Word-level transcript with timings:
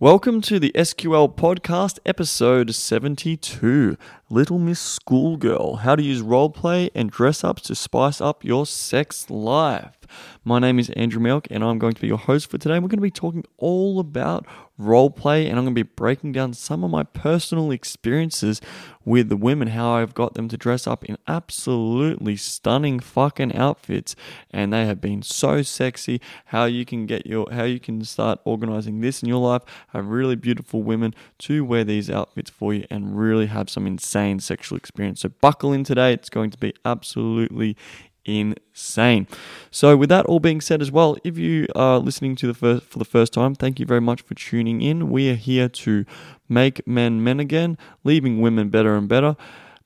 Welcome 0.00 0.40
to 0.40 0.58
the 0.58 0.72
SQL 0.74 1.34
Podcast, 1.34 1.98
episode 2.06 2.74
72 2.74 3.98
Little 4.32 4.60
Miss 4.60 4.78
Schoolgirl 4.78 5.80
How 5.80 5.96
to 5.96 6.02
Use 6.04 6.22
Roleplay 6.22 6.90
and 6.94 7.10
Dress 7.10 7.42
Ups 7.42 7.62
to 7.62 7.74
Spice 7.74 8.20
Up 8.20 8.44
Your 8.44 8.64
Sex 8.64 9.28
Life. 9.28 9.96
My 10.44 10.58
name 10.58 10.78
is 10.78 10.90
Andrew 10.90 11.20
Mioch, 11.20 11.46
and 11.50 11.62
I'm 11.62 11.78
going 11.78 11.94
to 11.94 12.00
be 12.00 12.06
your 12.08 12.18
host 12.18 12.50
for 12.50 12.58
today. 12.58 12.74
We're 12.74 12.88
going 12.88 12.98
to 12.98 13.00
be 13.00 13.10
talking 13.10 13.44
all 13.58 14.00
about 14.00 14.46
roleplay, 14.80 15.48
and 15.48 15.58
I'm 15.58 15.64
going 15.64 15.74
to 15.74 15.84
be 15.84 15.90
breaking 15.96 16.32
down 16.32 16.54
some 16.54 16.82
of 16.82 16.90
my 16.90 17.02
personal 17.02 17.70
experiences 17.70 18.60
with 19.04 19.28
the 19.28 19.36
women, 19.36 19.68
how 19.68 19.92
I've 19.92 20.14
got 20.14 20.34
them 20.34 20.48
to 20.48 20.56
dress 20.56 20.86
up 20.86 21.04
in 21.04 21.16
absolutely 21.28 22.36
stunning 22.36 22.98
fucking 22.98 23.54
outfits, 23.54 24.16
and 24.50 24.72
they 24.72 24.86
have 24.86 25.00
been 25.00 25.22
so 25.22 25.62
sexy. 25.62 26.20
How 26.46 26.64
you 26.64 26.84
can 26.84 27.06
get 27.06 27.26
your, 27.26 27.50
how 27.52 27.64
you 27.64 27.78
can 27.78 28.02
start 28.04 28.40
organizing 28.44 29.00
this 29.00 29.22
in 29.22 29.28
your 29.28 29.40
life, 29.40 29.62
have 29.88 30.06
really 30.06 30.36
beautiful 30.36 30.82
women 30.82 31.14
to 31.40 31.64
wear 31.64 31.84
these 31.84 32.10
outfits 32.10 32.50
for 32.50 32.74
you, 32.74 32.86
and 32.90 33.18
really 33.18 33.46
have 33.46 33.70
some 33.70 33.86
insane 33.86 34.19
sexual 34.40 34.76
experience. 34.76 35.20
So 35.20 35.30
buckle 35.40 35.72
in 35.72 35.84
today; 35.84 36.12
it's 36.12 36.30
going 36.30 36.50
to 36.50 36.58
be 36.58 36.74
absolutely 36.84 37.76
insane. 38.24 39.26
So, 39.70 39.96
with 39.96 40.08
that 40.10 40.26
all 40.26 40.40
being 40.40 40.60
said, 40.60 40.82
as 40.82 40.90
well, 40.90 41.16
if 41.24 41.38
you 41.38 41.66
are 41.74 41.98
listening 41.98 42.36
to 42.36 42.46
the 42.46 42.54
first 42.54 42.86
for 42.86 42.98
the 42.98 43.04
first 43.04 43.32
time, 43.32 43.54
thank 43.54 43.80
you 43.80 43.86
very 43.86 44.00
much 44.00 44.22
for 44.22 44.34
tuning 44.34 44.80
in. 44.82 45.10
We 45.10 45.30
are 45.30 45.34
here 45.34 45.68
to 45.68 46.04
make 46.48 46.86
men 46.86 47.22
men 47.22 47.40
again, 47.40 47.78
leaving 48.04 48.40
women 48.40 48.68
better 48.68 48.96
and 48.96 49.08
better, 49.08 49.36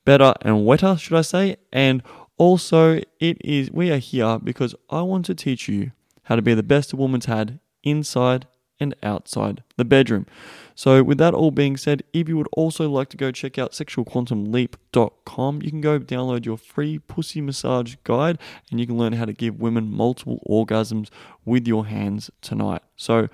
better 0.03 0.33
and 0.41 0.65
wetter, 0.65 0.97
should 0.97 1.17
I 1.17 1.21
say? 1.21 1.57
And 1.71 2.03
also, 2.37 2.99
it 3.19 3.37
is 3.41 3.71
we 3.71 3.91
are 3.91 3.97
here 3.97 4.39
because 4.39 4.75
I 4.89 5.01
want 5.01 5.25
to 5.25 5.35
teach 5.35 5.67
you 5.67 5.91
how 6.23 6.35
to 6.35 6.41
be 6.41 6.53
the 6.53 6.63
best 6.63 6.93
a 6.93 6.95
woman's 6.95 7.25
had 7.25 7.59
inside 7.83 8.47
and 8.79 8.95
outside 9.03 9.63
the 9.77 9.85
bedroom. 9.85 10.25
So, 10.75 11.01
with 11.03 11.17
that 11.19 11.33
all 11.33 11.51
being 11.51 11.77
said, 11.77 12.03
if 12.11 12.27
you 12.27 12.37
would 12.37 12.49
also 12.51 12.89
like 12.89 13.09
to 13.09 13.17
go 13.17 13.31
check 13.31 13.57
out 13.57 13.71
sexualquantumleap.com, 13.71 15.61
you 15.61 15.69
can 15.69 15.81
go 15.81 15.99
download 15.99 16.45
your 16.45 16.57
free 16.57 16.99
pussy 16.99 17.39
massage 17.39 17.95
guide 18.03 18.37
and 18.69 18.79
you 18.79 18.85
can 18.85 18.97
learn 18.97 19.13
how 19.13 19.25
to 19.25 19.33
give 19.33 19.59
women 19.59 19.89
multiple 19.89 20.43
orgasms 20.49 21.09
with 21.45 21.67
your 21.67 21.85
hands 21.85 22.29
tonight. 22.41 22.81
So, 22.97 23.29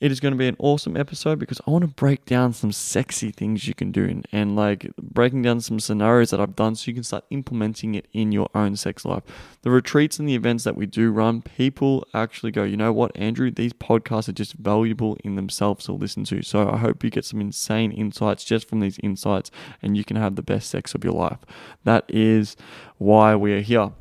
it 0.00 0.10
is 0.10 0.18
going 0.18 0.32
to 0.32 0.38
be 0.38 0.48
an 0.48 0.56
awesome 0.58 0.96
episode 0.96 1.38
because 1.38 1.60
I 1.66 1.70
want 1.70 1.82
to 1.82 1.88
break 1.88 2.24
down 2.24 2.54
some 2.54 2.72
sexy 2.72 3.30
things 3.30 3.68
you 3.68 3.74
can 3.74 3.92
do 3.92 4.04
and, 4.04 4.26
and, 4.32 4.56
like 4.56 4.90
breaking 4.96 5.42
down 5.42 5.60
some 5.60 5.78
scenarios 5.78 6.30
that 6.30 6.40
I've 6.40 6.56
done 6.56 6.74
so 6.74 6.88
you 6.88 6.94
can 6.94 7.04
start 7.04 7.24
implementing 7.28 7.94
it 7.94 8.08
in 8.12 8.32
your 8.32 8.48
own 8.54 8.76
sex 8.76 9.04
life. 9.04 9.22
The 9.60 9.70
retreats 9.70 10.18
and 10.18 10.26
the 10.26 10.34
events 10.34 10.64
that 10.64 10.74
we 10.74 10.86
do 10.86 11.12
run, 11.12 11.42
people 11.42 12.06
actually 12.14 12.50
go, 12.50 12.64
you 12.64 12.78
know 12.78 12.92
what, 12.92 13.14
Andrew, 13.14 13.50
these 13.50 13.74
podcasts 13.74 14.28
are 14.30 14.32
just 14.32 14.54
valuable 14.54 15.18
in 15.22 15.36
themselves 15.36 15.84
to 15.84 15.92
listen 15.92 16.24
to. 16.24 16.42
So 16.42 16.70
I 16.70 16.78
hope 16.78 17.04
you 17.04 17.10
get 17.10 17.26
some 17.26 17.40
insane 17.40 17.92
insights 17.92 18.44
just 18.44 18.68
from 18.68 18.80
these 18.80 18.98
insights 19.02 19.50
and 19.82 19.98
you 19.98 20.04
can 20.04 20.16
have 20.16 20.36
the 20.36 20.42
best 20.42 20.70
sex 20.70 20.94
of 20.94 21.04
your 21.04 21.12
life. 21.12 21.40
That 21.84 22.06
is 22.08 22.56
why 22.96 23.36
we 23.36 23.52
are 23.52 23.60
here. 23.60 23.92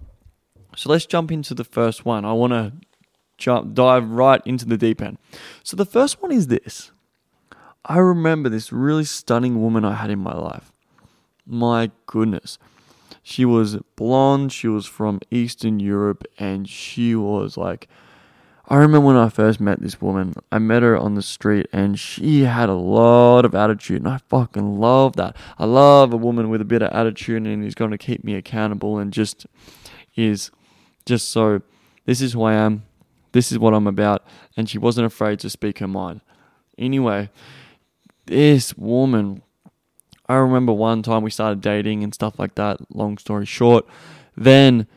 So 0.78 0.90
let's 0.90 1.06
jump 1.06 1.30
into 1.30 1.54
the 1.54 1.66
first 1.66 2.06
one. 2.06 2.24
I 2.24 2.32
want 2.32 2.54
to 2.54 2.72
jump 3.40 3.74
dive 3.74 4.10
right 4.10 4.42
into 4.46 4.66
the 4.66 4.78
deep 4.78 5.02
end. 5.02 5.18
So 5.64 5.76
the 5.76 5.86
first 5.86 6.22
one 6.22 6.32
is 6.32 6.48
this. 6.48 6.92
I 7.86 7.98
remember 7.98 8.50
this 8.50 8.72
really 8.72 9.06
stunning 9.06 9.62
woman 9.62 9.86
I 9.86 9.96
had 9.96 10.12
in 10.12 10.20
my 10.20 10.36
life. 10.36 10.72
My 11.46 11.92
goodness. 12.06 12.60
She 13.24 13.46
was 13.46 13.78
blonde, 13.96 14.52
she 14.52 14.68
was 14.68 14.86
from 14.86 15.20
Eastern 15.32 15.80
Europe, 15.80 16.26
and 16.38 16.70
she 16.70 17.16
was 17.16 17.58
like 17.58 17.88
I 18.72 18.76
remember 18.76 19.08
when 19.08 19.16
I 19.16 19.30
first 19.30 19.60
met 19.60 19.82
this 19.82 20.00
woman, 20.00 20.36
I 20.52 20.60
met 20.60 20.84
her 20.84 20.96
on 20.96 21.16
the 21.16 21.24
street 21.24 21.66
and 21.74 22.00
she 22.00 22.42
had 22.42 22.70
a 22.70 22.76
lot 22.76 23.44
of 23.44 23.56
attitude, 23.56 24.04
and 24.04 24.08
I 24.08 24.20
fucking 24.30 24.80
love 24.80 25.16
that. 25.16 25.36
I 25.58 25.66
love 25.66 26.14
a 26.14 26.18
woman 26.18 26.50
with 26.50 26.62
a 26.62 26.66
bit 26.66 26.84
of 26.84 26.92
attitude 26.92 27.48
and 27.48 27.66
is 27.66 27.74
going 27.74 27.90
to 27.90 27.98
keep 27.98 28.24
me 28.24 28.36
accountable 28.36 29.00
and 29.00 29.12
just 29.12 29.48
is 30.16 30.52
just 31.08 31.30
so 31.30 31.62
this 32.06 32.22
is 32.22 32.34
who 32.34 32.44
I 32.44 32.54
am, 32.54 32.84
this 33.32 33.52
is 33.52 33.60
what 33.60 33.74
I'm 33.74 33.88
about. 33.88 34.26
And 34.58 34.70
she 34.70 34.78
wasn't 34.78 35.08
afraid 35.08 35.40
to 35.40 35.50
speak 35.50 35.80
her 35.80 35.88
mind. 35.88 36.22
Anyway, 36.78 37.30
this 38.26 38.78
woman, 38.78 39.42
I 40.28 40.36
remember 40.36 40.74
one 40.74 41.04
time 41.04 41.24
we 41.24 41.32
started 41.32 41.62
dating 41.62 42.04
and 42.04 42.14
stuff 42.14 42.40
like 42.40 42.56
that. 42.56 42.80
Long 42.94 43.18
story 43.18 43.46
short, 43.46 43.86
then, 44.38 44.88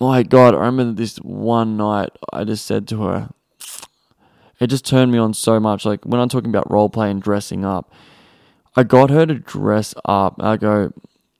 my 0.00 0.22
God, 0.22 0.54
I 0.54 0.66
remember 0.66 0.94
this 0.94 1.16
one 1.18 1.76
night 1.76 2.10
I 2.32 2.44
just 2.44 2.64
said 2.64 2.88
to 2.88 3.02
her, 3.02 3.30
it 4.60 4.68
just 4.68 4.86
turned 4.86 5.10
me 5.10 5.18
on 5.18 5.34
so 5.34 5.58
much. 5.58 5.84
Like 5.84 6.04
when 6.04 6.20
I'm 6.20 6.28
talking 6.28 6.50
about 6.50 6.70
role 6.70 6.88
play 6.88 7.10
and 7.10 7.20
dressing 7.20 7.64
up, 7.64 7.92
I 8.76 8.84
got 8.84 9.10
her 9.10 9.26
to 9.26 9.34
dress 9.34 9.94
up. 10.04 10.36
I 10.40 10.56
go, 10.56 10.92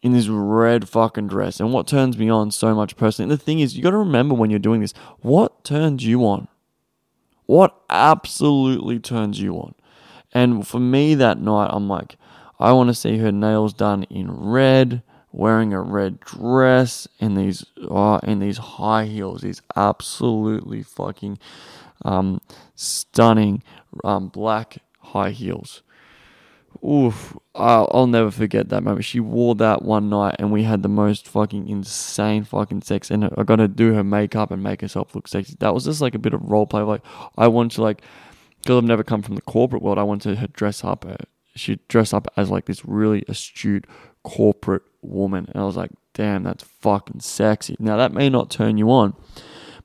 in 0.02 0.12
this 0.12 0.28
red 0.28 0.88
fucking 0.88 1.28
dress. 1.28 1.60
And 1.60 1.72
what 1.72 1.86
turns 1.86 2.18
me 2.18 2.28
on 2.28 2.50
so 2.50 2.74
much 2.74 2.96
personally, 2.96 3.34
the 3.34 3.42
thing 3.42 3.60
is, 3.60 3.76
you 3.76 3.82
got 3.82 3.90
to 3.90 3.98
remember 3.98 4.34
when 4.34 4.50
you're 4.50 4.58
doing 4.58 4.80
this, 4.80 4.92
what 5.20 5.64
turns 5.64 6.04
you 6.04 6.26
on? 6.26 6.48
What 7.46 7.80
absolutely 7.88 8.98
turns 8.98 9.40
you 9.40 9.54
on? 9.56 9.74
And 10.32 10.66
for 10.66 10.80
me 10.80 11.14
that 11.14 11.38
night, 11.38 11.70
I'm 11.70 11.88
like, 11.88 12.16
I 12.58 12.72
want 12.72 12.88
to 12.88 12.94
see 12.94 13.18
her 13.18 13.32
nails 13.32 13.72
done 13.72 14.04
in 14.04 14.30
red, 14.30 15.02
wearing 15.30 15.72
a 15.72 15.80
red 15.80 16.20
dress, 16.20 17.08
and 17.20 17.36
these 17.36 17.64
oh, 17.82 18.20
and 18.22 18.40
these 18.40 18.58
high 18.58 19.04
heels, 19.06 19.42
these 19.42 19.60
absolutely 19.74 20.82
fucking 20.82 21.38
um, 22.04 22.40
stunning 22.74 23.62
um, 24.04 24.28
black 24.28 24.78
high 25.00 25.30
heels 25.30 25.82
oof, 26.84 27.36
I'll, 27.54 28.06
never 28.06 28.30
forget 28.30 28.68
that 28.70 28.82
moment. 28.82 29.04
She 29.04 29.20
wore 29.20 29.54
that 29.56 29.82
one 29.82 30.08
night, 30.08 30.36
and 30.38 30.52
we 30.52 30.62
had 30.62 30.82
the 30.82 30.88
most 30.88 31.28
fucking 31.28 31.68
insane 31.68 32.44
fucking 32.44 32.82
sex. 32.82 33.10
And 33.10 33.30
I 33.36 33.42
got 33.42 33.56
to 33.56 33.68
do 33.68 33.94
her 33.94 34.04
makeup 34.04 34.50
and 34.50 34.62
make 34.62 34.80
herself 34.80 35.14
look 35.14 35.28
sexy. 35.28 35.56
That 35.60 35.74
was 35.74 35.84
just 35.84 36.00
like 36.00 36.14
a 36.14 36.18
bit 36.18 36.34
of 36.34 36.42
role 36.42 36.66
play. 36.66 36.82
Like 36.82 37.02
I 37.36 37.48
wanted 37.48 37.76
to 37.76 37.82
like, 37.82 38.02
because 38.60 38.78
I've 38.78 38.84
never 38.84 39.04
come 39.04 39.22
from 39.22 39.34
the 39.34 39.42
corporate 39.42 39.82
world. 39.82 39.98
I 39.98 40.04
wanted 40.04 40.38
her 40.38 40.46
dress 40.48 40.82
up. 40.84 41.04
Uh, 41.04 41.16
she'd 41.54 41.86
dress 41.88 42.12
up 42.12 42.26
as 42.36 42.50
like 42.50 42.66
this 42.66 42.84
really 42.84 43.24
astute 43.28 43.86
corporate 44.22 44.82
woman, 45.02 45.46
and 45.52 45.62
I 45.62 45.64
was 45.64 45.76
like, 45.76 45.90
damn, 46.14 46.44
that's 46.44 46.64
fucking 46.64 47.20
sexy. 47.20 47.76
Now 47.78 47.96
that 47.96 48.12
may 48.12 48.28
not 48.28 48.50
turn 48.50 48.78
you 48.78 48.90
on 48.90 49.14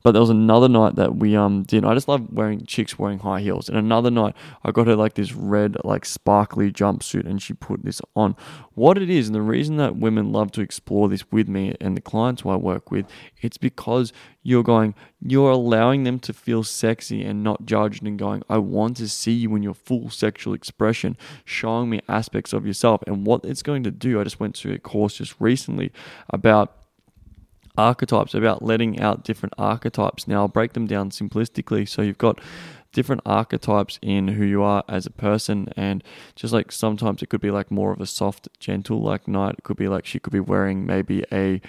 but 0.08 0.14
there 0.14 0.22
was 0.22 0.30
another 0.30 0.70
night 0.70 0.96
that 0.96 1.18
we 1.18 1.36
um 1.36 1.64
did. 1.64 1.84
I 1.84 1.94
just 1.94 2.08
love 2.08 2.32
wearing 2.32 2.66
chicks 2.66 2.98
wearing 2.98 3.20
high 3.20 3.42
heels. 3.42 3.68
And 3.68 3.78
another 3.78 4.10
night 4.10 4.38
I 4.64 4.72
got 4.72 4.88
her 4.88 4.96
like 4.96 5.16
this 5.16 5.34
red 5.34 5.76
like 5.84 6.06
sparkly 6.06 6.72
jumpsuit, 6.72 7.26
and 7.26 7.42
she 7.42 7.52
put 7.52 7.84
this 7.84 8.02
on. 8.16 8.38
What 8.74 8.98
it 8.98 9.10
is, 9.10 9.28
and 9.28 9.36
the 9.36 9.42
reason 9.42 9.76
that 9.76 9.98
women 9.98 10.32
love 10.32 10.54
to 10.54 10.62
explore 10.62 11.10
this 11.10 11.30
with 11.30 11.50
me 11.50 11.76
and 11.82 11.98
the 11.98 12.00
clients 12.00 12.44
who 12.44 12.52
I 12.52 12.56
work 12.56 12.90
with, 12.90 13.06
it's 13.42 13.58
because 13.58 14.14
you're 14.44 14.64
going, 14.64 14.96
you're 15.20 15.52
allowing 15.52 16.06
them 16.06 16.20
to 16.20 16.32
feel 16.32 16.64
sexy 16.64 17.26
and 17.26 17.44
not 17.44 17.66
judged, 17.66 18.02
and 18.02 18.18
going, 18.18 18.44
I 18.48 18.60
want 18.60 18.96
to 18.98 19.10
see 19.10 19.34
you 19.34 19.58
in 19.58 19.62
your 19.62 19.74
full 19.74 20.10
sexual 20.10 20.54
expression, 20.54 21.18
showing 21.44 21.90
me 21.90 22.00
aspects 22.08 22.54
of 22.54 22.66
yourself. 22.66 23.04
And 23.08 23.26
what 23.26 23.44
it's 23.44 23.62
going 23.62 23.84
to 23.84 23.92
do, 23.92 24.22
I 24.22 24.24
just 24.24 24.40
went 24.40 24.56
to 24.56 24.72
a 24.72 24.80
course 24.80 25.18
just 25.18 25.36
recently 25.38 25.92
about 26.30 26.87
archetypes, 27.78 28.34
about 28.34 28.64
letting 28.64 29.00
out 29.00 29.24
different 29.24 29.54
archetypes. 29.58 30.28
Now, 30.28 30.42
I'll 30.42 30.48
break 30.48 30.74
them 30.74 30.88
down 30.88 31.10
simplistically. 31.12 31.88
So, 31.88 32.02
you've 32.02 32.18
got 32.18 32.40
different 32.94 33.22
archetypes 33.26 34.00
in 34.02 34.30
who 34.30 34.44
you 34.44 34.64
are 34.64 34.84
as 34.88 35.06
a 35.06 35.12
person, 35.12 35.72
and 35.78 36.04
just 36.36 36.54
like 36.54 36.72
sometimes 36.72 37.22
it 37.22 37.30
could 37.30 37.42
be 37.42 37.52
like 37.52 37.70
more 37.70 37.92
of 37.92 38.02
a 38.02 38.06
soft, 38.06 38.48
gentle 38.60 39.02
like 39.02 39.28
night. 39.28 39.56
It 39.60 39.64
could 39.64 39.78
be 39.78 39.88
like 39.88 40.06
she 40.06 40.20
could 40.20 40.34
be 40.34 40.40
wearing 40.40 40.86
maybe 40.86 41.24
a 41.32 41.62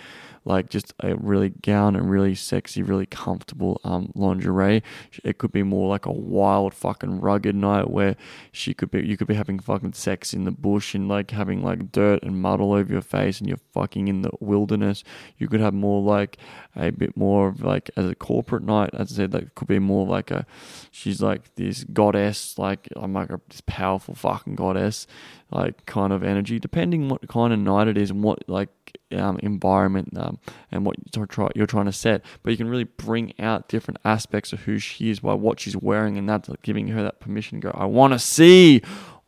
like 0.49 0.71
just 0.71 0.95
a 1.01 1.15
really 1.15 1.51
gown 1.51 1.95
and 1.95 2.11
really 2.11 2.35
sexy, 2.35 2.83
really 2.83 3.05
comfortable 3.05 3.81
um, 3.85 4.11
lingerie. 4.15 4.83
It 5.23 5.37
could 5.37 5.53
be 5.53 5.63
more 5.63 5.89
like 5.91 6.07
a 6.07 6.13
wild 6.13 6.73
fucking 6.73 7.21
rugged 7.21 7.55
night 7.55 7.91
where 7.91 8.17
she 8.51 8.73
could 8.73 8.91
be, 8.91 9.07
you 9.07 9.19
could 9.19 9.29
be 9.29 9.35
having 9.35 9.59
fucking 9.59 9.93
sex 9.93 10.33
in 10.33 10.45
the 10.45 10.51
bush 10.51 10.95
and 10.95 11.07
like 11.07 11.31
having 11.33 11.63
like 11.63 11.93
dirt 11.93 12.23
and 12.23 12.41
mud 12.41 12.61
all 12.63 12.73
over 12.73 12.91
your 12.91 13.03
face 13.03 13.41
and 13.41 13.49
you're 13.49 13.61
fucking 13.75 14.09
in 14.09 14.23
the 14.23 14.31
wilderness. 14.41 15.05
You 15.37 15.49
could 15.49 15.61
have 15.61 15.75
more 15.75 16.03
like 16.03 16.39
a 16.75 16.91
bit 16.91 17.15
more 17.15 17.49
of 17.49 17.63
like 17.63 17.91
as 17.97 18.07
a 18.07 18.15
corporate 18.15 18.63
night. 18.63 18.91
As 18.95 19.13
I 19.13 19.17
said, 19.17 19.33
that 19.33 19.55
could 19.55 19.69
be 19.69 19.79
more 19.79 20.07
like 20.07 20.31
a, 20.31 20.47
she's 20.91 21.21
like 21.21 21.55
this 21.57 21.85
goddess, 21.85 22.59
like 22.59 22.89
I'm 22.97 23.13
like 23.13 23.29
a, 23.29 23.39
this 23.51 23.63
powerful 23.67 24.15
fucking 24.15 24.55
goddess, 24.55 25.07
like 25.51 25.87
kind 25.87 26.13
of 26.13 26.23
energy, 26.23 26.59
depending 26.59 27.09
what 27.09 27.27
kind 27.29 27.53
of 27.53 27.59
night 27.59 27.89
it 27.89 27.97
is 27.97 28.11
and 28.11 28.23
what 28.23 28.47
like 28.49 28.69
um, 29.13 29.39
environment 29.43 30.17
um, 30.19 30.39
and 30.71 30.85
what 30.85 30.97
you're, 31.15 31.27
try, 31.27 31.49
you're 31.55 31.67
trying 31.67 31.87
to 31.87 31.93
set. 31.93 32.23
But 32.43 32.51
you 32.51 32.57
can 32.57 32.69
really 32.69 32.85
bring 32.85 33.33
out 33.39 33.69
different 33.69 33.99
aspects 34.05 34.53
of 34.53 34.61
who 34.61 34.79
she 34.79 35.11
is 35.11 35.21
by 35.21 35.35
what 35.35 35.61
she's 35.61 35.77
wearing, 35.77 36.19
and 36.19 36.29
that's 36.29 36.49
like 36.49 36.63
giving 36.63 36.89
her 36.89 37.03
that 37.03 37.21
permission 37.21 37.61
to 37.61 37.69
go, 37.69 37.79
I 37.79 37.87
want 37.87 38.13
to 38.13 38.19
see 38.19 38.83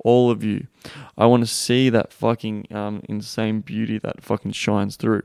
all 0.04 0.30
of 0.30 0.42
you. 0.44 0.66
I 1.16 1.26
want 1.26 1.42
to 1.42 1.46
see 1.46 1.90
that 1.90 2.12
fucking 2.12 2.68
um, 2.70 3.02
insane 3.08 3.60
beauty 3.60 3.98
that 3.98 4.22
fucking 4.22 4.52
shines 4.52 4.96
through. 4.96 5.22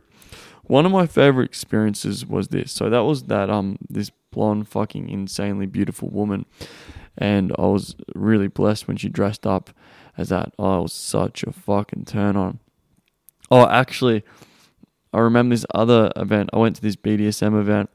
One 0.64 0.86
of 0.86 0.92
my 0.92 1.06
favorite 1.06 1.46
experiences 1.46 2.26
was 2.26 2.48
this. 2.48 2.72
So 2.72 2.90
that 2.90 3.04
was 3.04 3.24
that 3.24 3.50
um 3.50 3.78
this 3.88 4.10
blonde 4.32 4.68
fucking 4.68 5.10
insanely 5.10 5.68
beautiful 5.68 6.10
woman. 6.10 6.46
And 7.18 7.54
I 7.58 7.68
was 7.68 7.96
really 8.14 8.48
blessed 8.48 8.88
when 8.88 8.98
she 8.98 9.08
dressed 9.08 9.46
up 9.46 9.70
as 10.18 10.30
that. 10.30 10.54
Oh, 10.58 10.84
was 10.84 10.94
such 10.94 11.44
a 11.44 11.52
fucking 11.52 12.06
turn 12.06 12.36
on. 12.36 12.60
Oh, 13.52 13.68
actually, 13.68 14.24
I 15.14 15.20
remember 15.20 15.54
this 15.56 15.66
other 15.74 16.12
event. 16.16 16.50
I 16.54 16.58
went 16.58 16.76
to 16.78 16.82
this 16.82 16.96
BDSM 16.96 17.60
event 17.60 17.90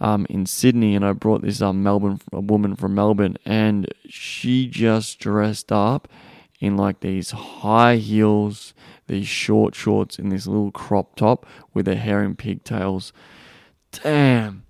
um, 0.00 0.26
in 0.28 0.46
Sydney, 0.46 0.94
and 0.94 1.04
I 1.04 1.12
brought 1.12 1.42
this 1.42 1.62
um, 1.62 1.82
Melbourne 1.82 2.20
a 2.32 2.40
woman 2.40 2.76
from 2.76 2.94
Melbourne, 2.94 3.36
and 3.44 3.92
she 4.08 4.68
just 4.68 5.18
dressed 5.18 5.72
up 5.72 6.08
in 6.60 6.76
like 6.76 7.00
these 7.00 7.30
high 7.30 7.96
heels, 7.96 8.74
these 9.06 9.26
short 9.26 9.74
shorts, 9.74 10.18
and 10.18 10.30
this 10.30 10.46
little 10.46 10.70
crop 10.70 11.16
top 11.16 11.46
with 11.72 11.86
her 11.86 11.94
hair 11.94 12.22
in 12.22 12.36
pigtails. 12.36 13.12
Damn, 13.90 14.63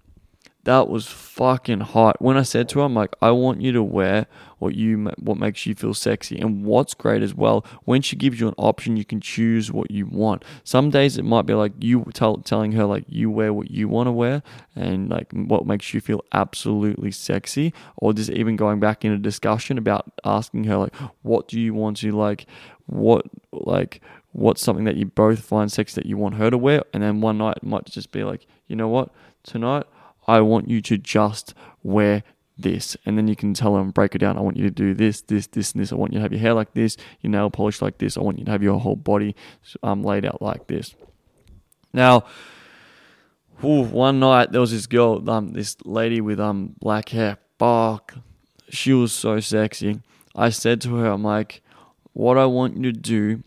that 0.65 0.89
was 0.89 1.07
fucking 1.07 1.81
hot. 1.81 2.21
When 2.21 2.37
I 2.37 2.43
said 2.43 2.69
to 2.71 2.79
her, 2.79 2.85
I'm 2.85 2.95
like, 2.95 3.15
I 3.21 3.31
want 3.31 3.61
you 3.61 3.73
to 3.73 3.83
wear 3.83 4.27
what 4.59 4.75
you 4.75 5.13
what 5.19 5.37
makes 5.37 5.67
you 5.67 5.75
feel 5.75 5.93
sexy. 5.93 6.39
And 6.39 6.65
what's 6.65 6.95
great 6.95 7.23
as 7.23 7.35
well, 7.35 7.65
when 7.85 8.01
she 8.03 8.17
gives 8.17 8.41
you 8.41 8.49
an 8.49 8.55
option, 8.57 8.97
you 8.97 9.05
can 9.05 9.21
choose 9.21 9.71
what 9.71 9.91
you 9.91 10.07
want. 10.07 10.45
Some 10.65 10.91
days 10.91 11.19
it 11.19 11.25
might 11.25 11.45
be 11.47 11.55
like 11.55 11.73
you 11.81 12.05
tell, 12.15 12.39
telling 12.39 12.73
her 12.73 12.85
like 12.87 13.05
you 13.09 13.31
wear 13.31 13.53
what 13.53 13.71
you 13.71 13.89
want 13.89 14.07
to 14.07 14.13
wear 14.13 14.43
and 14.75 15.11
like 15.11 15.31
what 15.33 15.67
makes 15.67 15.93
you 15.93 16.01
feel 16.01 16.25
absolutely 16.33 17.11
sexy, 17.11 17.75
or 17.97 18.13
just 18.13 18.31
even 18.31 18.57
going 18.57 18.81
back 18.81 19.05
in 19.05 19.13
a 19.13 19.19
discussion 19.19 19.77
about 19.77 20.11
asking 20.25 20.65
her 20.65 20.79
like, 20.79 20.95
what 21.23 21.47
do 21.47 21.61
you 21.61 21.75
want 21.75 21.99
to 21.99 22.13
like, 22.13 22.47
what 22.87 23.27
like 23.53 24.01
what's 24.33 24.63
something 24.63 24.85
that 24.85 24.97
you 24.97 25.07
both 25.07 25.39
find 25.39 25.71
sexy 25.71 26.01
that 26.01 26.07
you 26.07 26.17
want 26.17 26.35
her 26.37 26.51
to 26.51 26.59
wear, 26.59 26.83
and 26.95 27.03
then 27.03 27.21
one 27.21 27.39
night 27.39 27.59
it 27.59 27.65
might 27.65 27.85
just 27.85 28.11
be 28.13 28.25
like, 28.25 28.47
you 28.67 28.75
know 28.75 28.89
what, 28.89 29.11
tonight 29.43 29.85
I 30.27 30.41
want 30.41 30.69
you 30.69 30.81
to 30.83 30.99
just 30.99 31.55
wear 31.83 32.23
this. 32.57 32.97
And 33.05 33.19
then 33.19 33.29
you 33.29 33.37
can 33.37 33.55
tell 33.55 33.75
them, 33.75 33.91
break 33.91 34.15
it 34.15 34.19
down. 34.19 34.39
I 34.39 34.41
want 34.41 34.57
you 34.57 34.65
to 34.65 34.71
do 34.71 34.95
this, 34.95 35.21
this, 35.23 35.47
this, 35.49 35.73
and 35.73 35.83
this. 35.83 35.93
I 35.93 35.97
want 35.97 36.13
you 36.13 36.19
to 36.19 36.23
have 36.23 36.33
your 36.33 36.41
hair 36.41 36.55
like 36.55 36.75
this, 36.75 36.97
your 37.21 37.31
nail 37.31 37.51
polished 37.51 37.83
like 37.83 37.99
this. 37.99 38.17
I 38.17 38.21
want 38.21 38.39
you 38.39 38.45
to 38.45 38.51
have 38.51 38.63
your 38.63 38.79
whole 38.81 38.97
body 38.97 39.35
um, 39.83 40.03
laid 40.03 40.25
out 40.25 40.41
like 40.41 40.67
this. 40.67 40.95
Now, 41.93 42.25
one 43.61 44.21
night 44.21 44.53
there 44.53 44.61
was 44.61 44.73
this 44.73 44.87
girl, 44.87 45.29
um, 45.31 45.53
this 45.53 45.77
lady 45.85 46.21
with 46.21 46.41
um 46.41 46.75
black 46.79 47.11
hair. 47.11 47.39
Fuck, 47.59 48.15
she 48.69 48.93
was 48.93 49.13
so 49.13 49.41
sexy. 49.41 50.01
I 50.35 50.51
said 50.51 50.81
to 50.83 50.97
her, 50.97 51.07
I'm 51.07 51.23
like, 51.23 51.63
what 52.13 52.37
I 52.37 52.47
want 52.47 52.77
you 52.77 52.83
to 52.83 52.93
do 52.93 53.43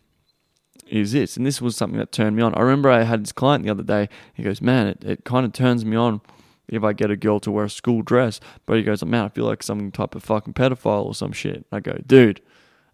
is 0.88 1.12
this. 1.12 1.35
And 1.35 1.45
this 1.45 1.62
was 1.62 1.75
something 1.75 2.00
that 2.00 2.12
turned 2.13 2.35
me 2.35 2.41
on. 2.41 2.56
I 2.56 2.62
remember 2.62 2.89
I 2.89 3.03
had 3.03 3.24
this 3.24 3.33
client 3.33 3.65
the 3.65 3.71
other 3.71 3.83
day. 3.83 4.07
He 4.33 4.44
goes, 4.44 4.62
man, 4.62 4.88
it, 4.88 5.03
it 5.03 5.25
kind 5.25 5.45
of 5.45 5.51
turns 5.51 5.83
me 5.83 5.97
on 5.97 6.21
if 6.68 6.84
I 6.84 6.94
get 6.94 7.12
a 7.12 7.16
girl 7.16 7.40
to 7.42 7.52
wear 7.52 7.66
a 7.66 7.69
school 7.69 8.02
dress. 8.02 8.40
But 8.66 8.78
he 8.78 8.84
goes, 8.84 9.04
man, 9.04 9.25
I 9.25 9.30
feel 9.30 9.46
like 9.46 9.64
some 9.64 9.92
type 9.92 10.16
of 10.16 10.24
fucking 10.24 10.54
pedophile 10.54 11.06
or 11.06 11.16
some 11.16 11.31
shit. 11.31 11.66
I 11.72 11.80
go, 11.80 12.00
dude, 12.06 12.42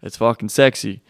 it's 0.02 0.16
fucking 0.16 0.50
sexy. 0.50 1.02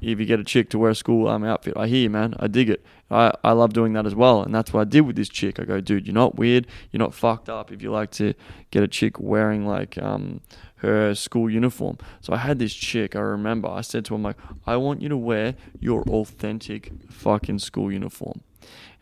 If 0.00 0.18
you 0.18 0.24
get 0.24 0.40
a 0.40 0.44
chick 0.44 0.70
to 0.70 0.78
wear 0.78 0.92
a 0.92 0.94
school 0.94 1.28
outfit, 1.28 1.76
I 1.76 1.86
hear 1.86 2.04
you, 2.04 2.10
man. 2.10 2.34
I 2.40 2.46
dig 2.46 2.70
it. 2.70 2.82
I, 3.10 3.32
I 3.44 3.52
love 3.52 3.74
doing 3.74 3.92
that 3.92 4.06
as 4.06 4.14
well. 4.14 4.42
And 4.42 4.54
that's 4.54 4.72
what 4.72 4.80
I 4.80 4.84
did 4.84 5.02
with 5.02 5.16
this 5.16 5.28
chick. 5.28 5.60
I 5.60 5.64
go, 5.64 5.82
dude, 5.82 6.06
you're 6.06 6.14
not 6.14 6.36
weird. 6.36 6.66
You're 6.90 6.98
not 6.98 7.12
fucked 7.12 7.50
up 7.50 7.70
if 7.70 7.82
you 7.82 7.90
like 7.90 8.10
to 8.12 8.32
get 8.70 8.82
a 8.82 8.88
chick 8.88 9.20
wearing 9.20 9.66
like 9.66 9.98
um, 9.98 10.40
her 10.82 11.14
school 11.14 11.48
uniform. 11.48 11.98
So 12.20 12.32
I 12.32 12.38
had 12.38 12.58
this 12.58 12.74
chick, 12.74 13.16
I 13.16 13.20
remember, 13.20 13.68
I 13.68 13.80
said 13.80 14.04
to 14.06 14.14
him, 14.14 14.22
like, 14.22 14.36
I 14.66 14.76
want 14.76 15.00
you 15.00 15.08
to 15.08 15.16
wear 15.16 15.54
your 15.80 16.02
authentic 16.02 16.92
fucking 17.08 17.60
school 17.60 17.92
uniform. 17.92 18.42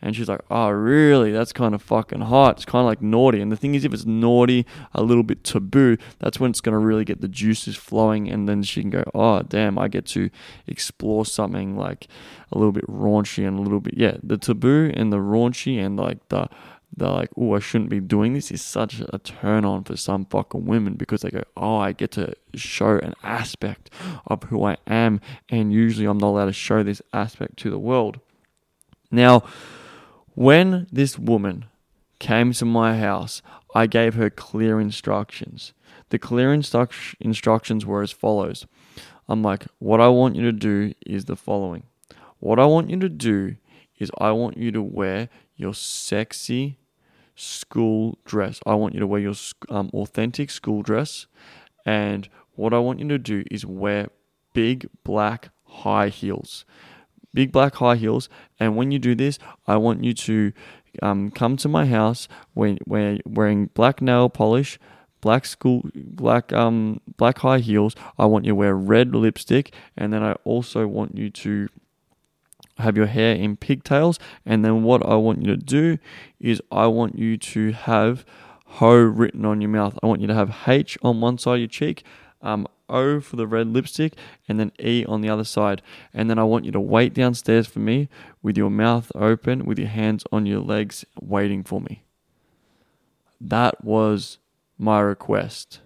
And 0.03 0.15
she's 0.15 0.27
like, 0.27 0.41
oh, 0.49 0.69
really? 0.69 1.31
That's 1.31 1.53
kind 1.53 1.75
of 1.75 1.81
fucking 1.83 2.21
hot. 2.21 2.57
It's 2.57 2.65
kind 2.65 2.81
of 2.81 2.87
like 2.87 3.03
naughty. 3.03 3.39
And 3.39 3.51
the 3.51 3.55
thing 3.55 3.75
is, 3.75 3.85
if 3.85 3.93
it's 3.93 4.05
naughty, 4.05 4.65
a 4.95 5.03
little 5.03 5.21
bit 5.21 5.43
taboo, 5.43 5.97
that's 6.17 6.39
when 6.39 6.49
it's 6.49 6.61
going 6.61 6.73
to 6.73 6.79
really 6.79 7.05
get 7.05 7.21
the 7.21 7.27
juices 7.27 7.75
flowing. 7.75 8.27
And 8.27 8.49
then 8.49 8.63
she 8.63 8.81
can 8.81 8.89
go, 8.89 9.03
oh, 9.13 9.43
damn, 9.43 9.77
I 9.77 9.87
get 9.87 10.07
to 10.07 10.31
explore 10.65 11.23
something 11.23 11.77
like 11.77 12.07
a 12.51 12.57
little 12.57 12.71
bit 12.71 12.87
raunchy 12.87 13.47
and 13.47 13.59
a 13.59 13.61
little 13.61 13.79
bit, 13.79 13.93
yeah, 13.95 14.17
the 14.23 14.37
taboo 14.37 14.91
and 14.95 15.13
the 15.13 15.17
raunchy 15.17 15.77
and 15.77 15.97
like 15.97 16.27
the, 16.29 16.49
the 16.95 17.09
like, 17.09 17.29
oh, 17.37 17.55
I 17.55 17.59
shouldn't 17.59 17.89
be 17.89 17.99
doing 17.99 18.33
this 18.33 18.51
is 18.51 18.61
such 18.61 19.01
a 19.13 19.17
turn 19.19 19.63
on 19.65 19.83
for 19.83 19.95
some 19.95 20.25
fucking 20.25 20.65
women 20.65 20.95
because 20.95 21.21
they 21.21 21.29
go, 21.29 21.43
oh, 21.55 21.77
I 21.77 21.93
get 21.93 22.11
to 22.11 22.33
show 22.53 22.97
an 22.97 23.13
aspect 23.23 23.89
of 24.27 24.43
who 24.43 24.65
I 24.65 24.77
am. 24.87 25.21
And 25.49 25.71
usually 25.71 26.05
I'm 26.05 26.17
not 26.17 26.27
allowed 26.27 26.45
to 26.45 26.53
show 26.53 26.83
this 26.83 27.01
aspect 27.13 27.57
to 27.57 27.69
the 27.69 27.79
world. 27.79 28.19
Now, 29.09 29.43
when 30.35 30.87
this 30.91 31.17
woman 31.17 31.65
came 32.19 32.53
to 32.53 32.65
my 32.65 32.97
house, 32.97 33.41
I 33.73 33.87
gave 33.87 34.15
her 34.15 34.29
clear 34.29 34.79
instructions. 34.79 35.73
The 36.09 36.19
clear 36.19 36.55
instru- 36.55 37.15
instructions 37.19 37.85
were 37.85 38.01
as 38.01 38.11
follows 38.11 38.65
I'm 39.31 39.41
like, 39.41 39.65
what 39.79 40.01
I 40.01 40.09
want 40.09 40.35
you 40.35 40.43
to 40.43 40.51
do 40.51 40.93
is 41.05 41.23
the 41.23 41.37
following. 41.37 41.83
What 42.39 42.59
I 42.59 42.65
want 42.65 42.89
you 42.89 42.99
to 42.99 43.07
do 43.07 43.55
is 43.97 44.11
I 44.17 44.31
want 44.31 44.57
you 44.57 44.71
to 44.73 44.81
wear 44.81 45.29
your 45.55 45.73
sexy 45.73 46.79
school 47.41 48.17
dress. 48.25 48.59
I 48.65 48.75
want 48.75 48.93
you 48.93 48.99
to 48.99 49.07
wear 49.07 49.19
your 49.19 49.33
um, 49.69 49.89
authentic 49.93 50.49
school 50.49 50.81
dress. 50.81 51.27
And 51.85 52.29
what 52.55 52.73
I 52.73 52.79
want 52.79 52.99
you 52.99 53.07
to 53.09 53.17
do 53.17 53.43
is 53.49 53.65
wear 53.65 54.09
big 54.53 54.87
black 55.03 55.49
high 55.63 56.09
heels 56.09 56.65
big 57.33 57.51
black 57.51 57.75
high 57.75 57.95
heels. 57.95 58.29
And 58.59 58.75
when 58.75 58.91
you 58.91 58.99
do 58.99 59.15
this, 59.15 59.39
I 59.67 59.77
want 59.77 60.03
you 60.03 60.13
to 60.13 60.53
um, 61.01 61.31
come 61.31 61.57
to 61.57 61.67
my 61.67 61.85
house 61.85 62.27
when 62.53 62.77
when 62.85 63.21
wearing 63.25 63.67
black 63.67 64.01
nail 64.01 64.29
polish, 64.29 64.79
black 65.21 65.45
school, 65.45 65.83
black 65.95 66.51
um 66.53 66.99
black 67.17 67.39
high 67.39 67.59
heels. 67.59 67.95
I 68.17 68.25
want 68.25 68.45
you 68.45 68.51
to 68.51 68.55
wear 68.55 68.75
red 68.75 69.15
lipstick, 69.15 69.73
and 69.97 70.11
then 70.11 70.23
I 70.23 70.33
also 70.43 70.87
want 70.87 71.17
you 71.17 71.29
to 71.29 71.69
have 72.81 72.97
your 72.97 73.07
hair 73.07 73.35
in 73.35 73.55
pigtails. 73.55 74.19
And 74.45 74.63
then 74.63 74.83
what 74.83 75.05
I 75.05 75.15
want 75.15 75.41
you 75.41 75.47
to 75.47 75.57
do 75.57 75.97
is 76.39 76.61
I 76.71 76.87
want 76.87 77.17
you 77.17 77.37
to 77.37 77.71
have 77.71 78.25
ho 78.65 78.95
written 78.95 79.45
on 79.45 79.61
your 79.61 79.69
mouth. 79.69 79.97
I 80.01 80.07
want 80.07 80.21
you 80.21 80.27
to 80.27 80.35
have 80.35 80.55
H 80.67 80.97
on 81.01 81.21
one 81.21 81.37
side 81.37 81.55
of 81.55 81.59
your 81.59 81.67
cheek, 81.67 82.03
um, 82.41 82.67
O 82.89 83.19
for 83.19 83.35
the 83.35 83.47
red 83.47 83.67
lipstick, 83.67 84.13
and 84.47 84.59
then 84.59 84.71
E 84.79 85.05
on 85.05 85.21
the 85.21 85.29
other 85.29 85.43
side. 85.43 85.81
And 86.13 86.29
then 86.29 86.39
I 86.39 86.43
want 86.43 86.65
you 86.65 86.71
to 86.71 86.79
wait 86.79 87.13
downstairs 87.13 87.67
for 87.67 87.79
me 87.79 88.09
with 88.41 88.57
your 88.57 88.69
mouth 88.69 89.11
open, 89.15 89.65
with 89.65 89.79
your 89.79 89.89
hands 89.89 90.23
on 90.31 90.45
your 90.45 90.61
legs, 90.61 91.05
waiting 91.19 91.63
for 91.63 91.81
me. 91.81 92.03
That 93.39 93.83
was 93.83 94.37
my 94.77 94.99
request. 94.99 95.81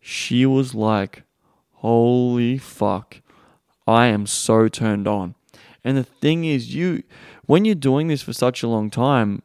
She 0.00 0.44
was 0.46 0.74
like, 0.74 1.22
Holy 1.76 2.58
fuck, 2.58 3.20
I 3.86 4.06
am 4.06 4.26
so 4.26 4.68
turned 4.68 5.08
on. 5.08 5.34
And 5.84 5.96
the 5.96 6.04
thing 6.04 6.44
is, 6.44 6.74
you, 6.74 7.02
when 7.46 7.64
you're 7.64 7.74
doing 7.74 8.08
this 8.08 8.22
for 8.22 8.32
such 8.32 8.62
a 8.62 8.68
long 8.68 8.90
time, 8.90 9.42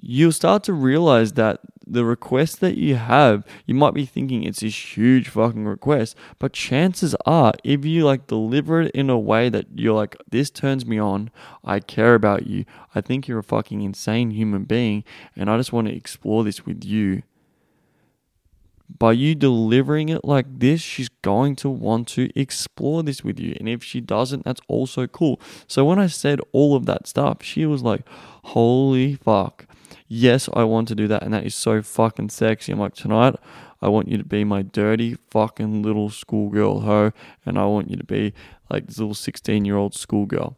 you'll 0.00 0.32
start 0.32 0.62
to 0.64 0.72
realize 0.72 1.32
that 1.32 1.60
the 1.86 2.04
request 2.04 2.60
that 2.60 2.76
you 2.76 2.96
have, 2.96 3.44
you 3.66 3.74
might 3.74 3.94
be 3.94 4.06
thinking 4.06 4.42
it's 4.42 4.60
this 4.60 4.96
huge 4.96 5.28
fucking 5.28 5.66
request, 5.66 6.16
but 6.38 6.52
chances 6.52 7.14
are, 7.26 7.52
if 7.62 7.84
you 7.84 8.04
like 8.04 8.26
deliver 8.26 8.82
it 8.82 8.90
in 8.92 9.10
a 9.10 9.18
way 9.18 9.48
that 9.48 9.66
you're 9.74 9.94
like, 9.94 10.16
this 10.30 10.50
turns 10.50 10.86
me 10.86 10.98
on, 10.98 11.30
I 11.62 11.80
care 11.80 12.14
about 12.14 12.46
you, 12.46 12.64
I 12.94 13.00
think 13.00 13.28
you're 13.28 13.40
a 13.40 13.44
fucking 13.44 13.82
insane 13.82 14.30
human 14.30 14.64
being, 14.64 15.04
and 15.36 15.50
I 15.50 15.56
just 15.56 15.72
want 15.72 15.88
to 15.88 15.94
explore 15.94 16.44
this 16.44 16.64
with 16.64 16.84
you. 16.84 17.22
By 18.86 19.12
you 19.12 19.34
delivering 19.34 20.10
it 20.10 20.24
like 20.24 20.58
this, 20.58 20.80
she's 20.80 21.08
going 21.08 21.56
to 21.56 21.68
want 21.70 22.06
to 22.08 22.28
explore 22.38 23.02
this 23.02 23.24
with 23.24 23.40
you. 23.40 23.56
And 23.58 23.68
if 23.68 23.82
she 23.82 24.00
doesn't, 24.00 24.44
that's 24.44 24.60
also 24.68 25.06
cool. 25.06 25.40
So 25.66 25.84
when 25.84 25.98
I 25.98 26.06
said 26.06 26.40
all 26.52 26.76
of 26.76 26.86
that 26.86 27.06
stuff, 27.06 27.42
she 27.42 27.66
was 27.66 27.82
like, 27.82 28.02
holy 28.42 29.16
fuck 29.16 29.66
yes, 30.08 30.48
I 30.52 30.64
want 30.64 30.88
to 30.88 30.94
do 30.94 31.08
that, 31.08 31.22
and 31.22 31.34
that 31.34 31.44
is 31.44 31.54
so 31.54 31.82
fucking 31.82 32.30
sexy. 32.30 32.72
I'm 32.72 32.78
like, 32.78 32.94
tonight, 32.94 33.36
I 33.82 33.88
want 33.88 34.08
you 34.08 34.16
to 34.18 34.24
be 34.24 34.44
my 34.44 34.62
dirty 34.62 35.16
fucking 35.30 35.82
little 35.82 36.10
schoolgirl 36.10 36.80
hoe, 36.80 37.12
and 37.44 37.58
I 37.58 37.66
want 37.66 37.90
you 37.90 37.96
to 37.96 38.04
be 38.04 38.32
like 38.70 38.86
this 38.86 38.98
little 38.98 39.14
16 39.14 39.64
year 39.64 39.76
old 39.76 39.94
schoolgirl. 39.94 40.56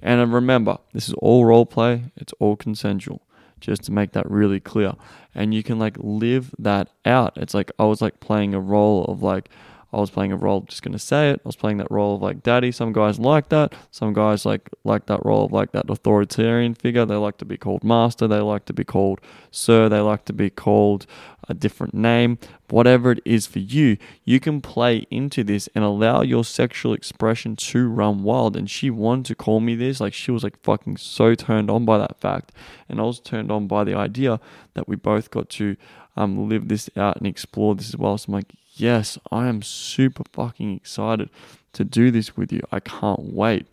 And 0.00 0.32
remember, 0.32 0.78
this 0.92 1.08
is 1.08 1.14
all 1.14 1.44
role 1.44 1.66
play, 1.66 2.04
it's 2.16 2.32
all 2.38 2.56
consensual, 2.56 3.22
just 3.62 3.84
to 3.84 3.92
make 3.92 4.12
that 4.12 4.30
really 4.30 4.60
clear. 4.60 4.92
And 5.34 5.54
you 5.54 5.62
can 5.62 5.78
like 5.78 5.96
live 5.98 6.54
that 6.58 6.88
out. 7.04 7.36
It's 7.36 7.54
like 7.54 7.70
I 7.78 7.84
was 7.84 8.02
like 8.02 8.20
playing 8.20 8.54
a 8.54 8.60
role 8.60 9.04
of 9.06 9.22
like, 9.22 9.48
I 9.92 9.98
was 9.98 10.10
playing 10.10 10.32
a 10.32 10.36
role, 10.36 10.62
just 10.62 10.82
gonna 10.82 10.98
say 10.98 11.30
it. 11.30 11.40
I 11.44 11.48
was 11.48 11.56
playing 11.56 11.76
that 11.78 11.90
role 11.90 12.16
of 12.16 12.22
like 12.22 12.42
daddy. 12.42 12.72
Some 12.72 12.92
guys 12.92 13.18
like 13.18 13.50
that. 13.50 13.74
Some 13.90 14.14
guys 14.14 14.46
like 14.46 14.70
like 14.84 15.06
that 15.06 15.24
role 15.24 15.44
of 15.44 15.52
like 15.52 15.72
that 15.72 15.90
authoritarian 15.90 16.74
figure. 16.74 17.04
They 17.04 17.16
like 17.16 17.36
to 17.38 17.44
be 17.44 17.58
called 17.58 17.84
master. 17.84 18.26
They 18.26 18.40
like 18.40 18.64
to 18.66 18.72
be 18.72 18.84
called 18.84 19.20
sir. 19.50 19.88
They 19.88 20.00
like 20.00 20.24
to 20.26 20.32
be 20.32 20.48
called 20.48 21.06
a 21.48 21.54
different 21.54 21.92
name. 21.92 22.38
Whatever 22.70 23.12
it 23.12 23.20
is 23.24 23.46
for 23.46 23.58
you, 23.58 23.98
you 24.24 24.40
can 24.40 24.62
play 24.62 25.06
into 25.10 25.44
this 25.44 25.68
and 25.74 25.84
allow 25.84 26.22
your 26.22 26.44
sexual 26.44 26.94
expression 26.94 27.54
to 27.56 27.88
run 27.88 28.22
wild. 28.22 28.56
And 28.56 28.70
she 28.70 28.88
wanted 28.88 29.26
to 29.26 29.34
call 29.34 29.60
me 29.60 29.74
this. 29.74 30.00
Like 30.00 30.14
she 30.14 30.30
was 30.30 30.42
like 30.42 30.62
fucking 30.62 30.96
so 30.96 31.34
turned 31.34 31.70
on 31.70 31.84
by 31.84 31.98
that 31.98 32.18
fact. 32.18 32.52
And 32.88 32.98
I 32.98 33.04
was 33.04 33.20
turned 33.20 33.50
on 33.50 33.66
by 33.66 33.84
the 33.84 33.94
idea 33.94 34.40
that 34.74 34.88
we 34.88 34.96
both 34.96 35.30
got 35.30 35.50
to 35.50 35.76
um, 36.16 36.48
live 36.48 36.68
this 36.68 36.88
out 36.96 37.16
and 37.16 37.26
explore 37.26 37.74
this 37.74 37.88
as 37.88 37.96
well. 37.96 38.16
So 38.18 38.26
I'm 38.28 38.34
like, 38.34 38.52
yes, 38.74 39.18
I 39.30 39.48
am 39.48 39.62
super 39.62 40.24
fucking 40.32 40.76
excited 40.76 41.30
to 41.72 41.84
do 41.84 42.10
this 42.10 42.36
with 42.36 42.52
you. 42.52 42.60
I 42.70 42.80
can't 42.80 43.32
wait. 43.32 43.66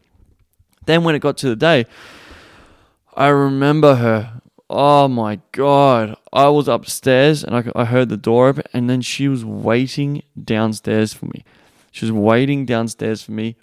Then 0.86 1.04
when 1.04 1.16
it 1.16 1.20
got 1.20 1.38
to 1.38 1.50
the 1.50 1.56
day, 1.56 1.86
I 3.16 3.28
remember 3.28 3.96
her. 3.96 4.42
Oh 4.70 5.08
my 5.08 5.40
god. 5.52 6.16
I 6.32 6.48
was 6.50 6.68
upstairs 6.68 7.44
and 7.44 7.56
I, 7.56 7.64
I 7.76 7.86
heard 7.86 8.10
the 8.10 8.18
door 8.18 8.50
open, 8.50 8.64
and 8.72 8.90
then 8.90 9.02
she 9.02 9.28
was 9.28 9.44
waiting 9.44 10.24
downstairs 10.42 11.14
for 11.14 11.26
me. 11.26 11.44
She 11.92 12.06
was 12.06 12.12
waiting 12.12 12.66
downstairs 12.66 13.24
for 13.24 13.32
me. 13.32 13.56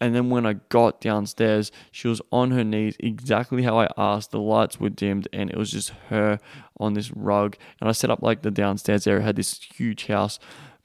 And 0.00 0.14
then 0.14 0.28
when 0.28 0.44
I 0.44 0.54
got 0.68 1.00
downstairs, 1.00 1.72
she 1.90 2.08
was 2.08 2.20
on 2.30 2.50
her 2.50 2.64
knees 2.64 2.96
exactly 3.00 3.62
how 3.62 3.78
I 3.78 3.88
asked. 3.96 4.30
The 4.30 4.40
lights 4.40 4.78
were 4.78 4.90
dimmed 4.90 5.26
and 5.32 5.50
it 5.50 5.56
was 5.56 5.70
just 5.70 5.90
her 6.08 6.38
on 6.78 6.94
this 6.94 7.10
rug. 7.12 7.56
And 7.80 7.88
I 7.88 7.92
set 7.92 8.10
up 8.10 8.22
like 8.22 8.42
the 8.42 8.50
downstairs 8.50 9.06
area, 9.06 9.22
had 9.22 9.36
this 9.36 9.58
huge 9.58 10.06
house 10.06 10.38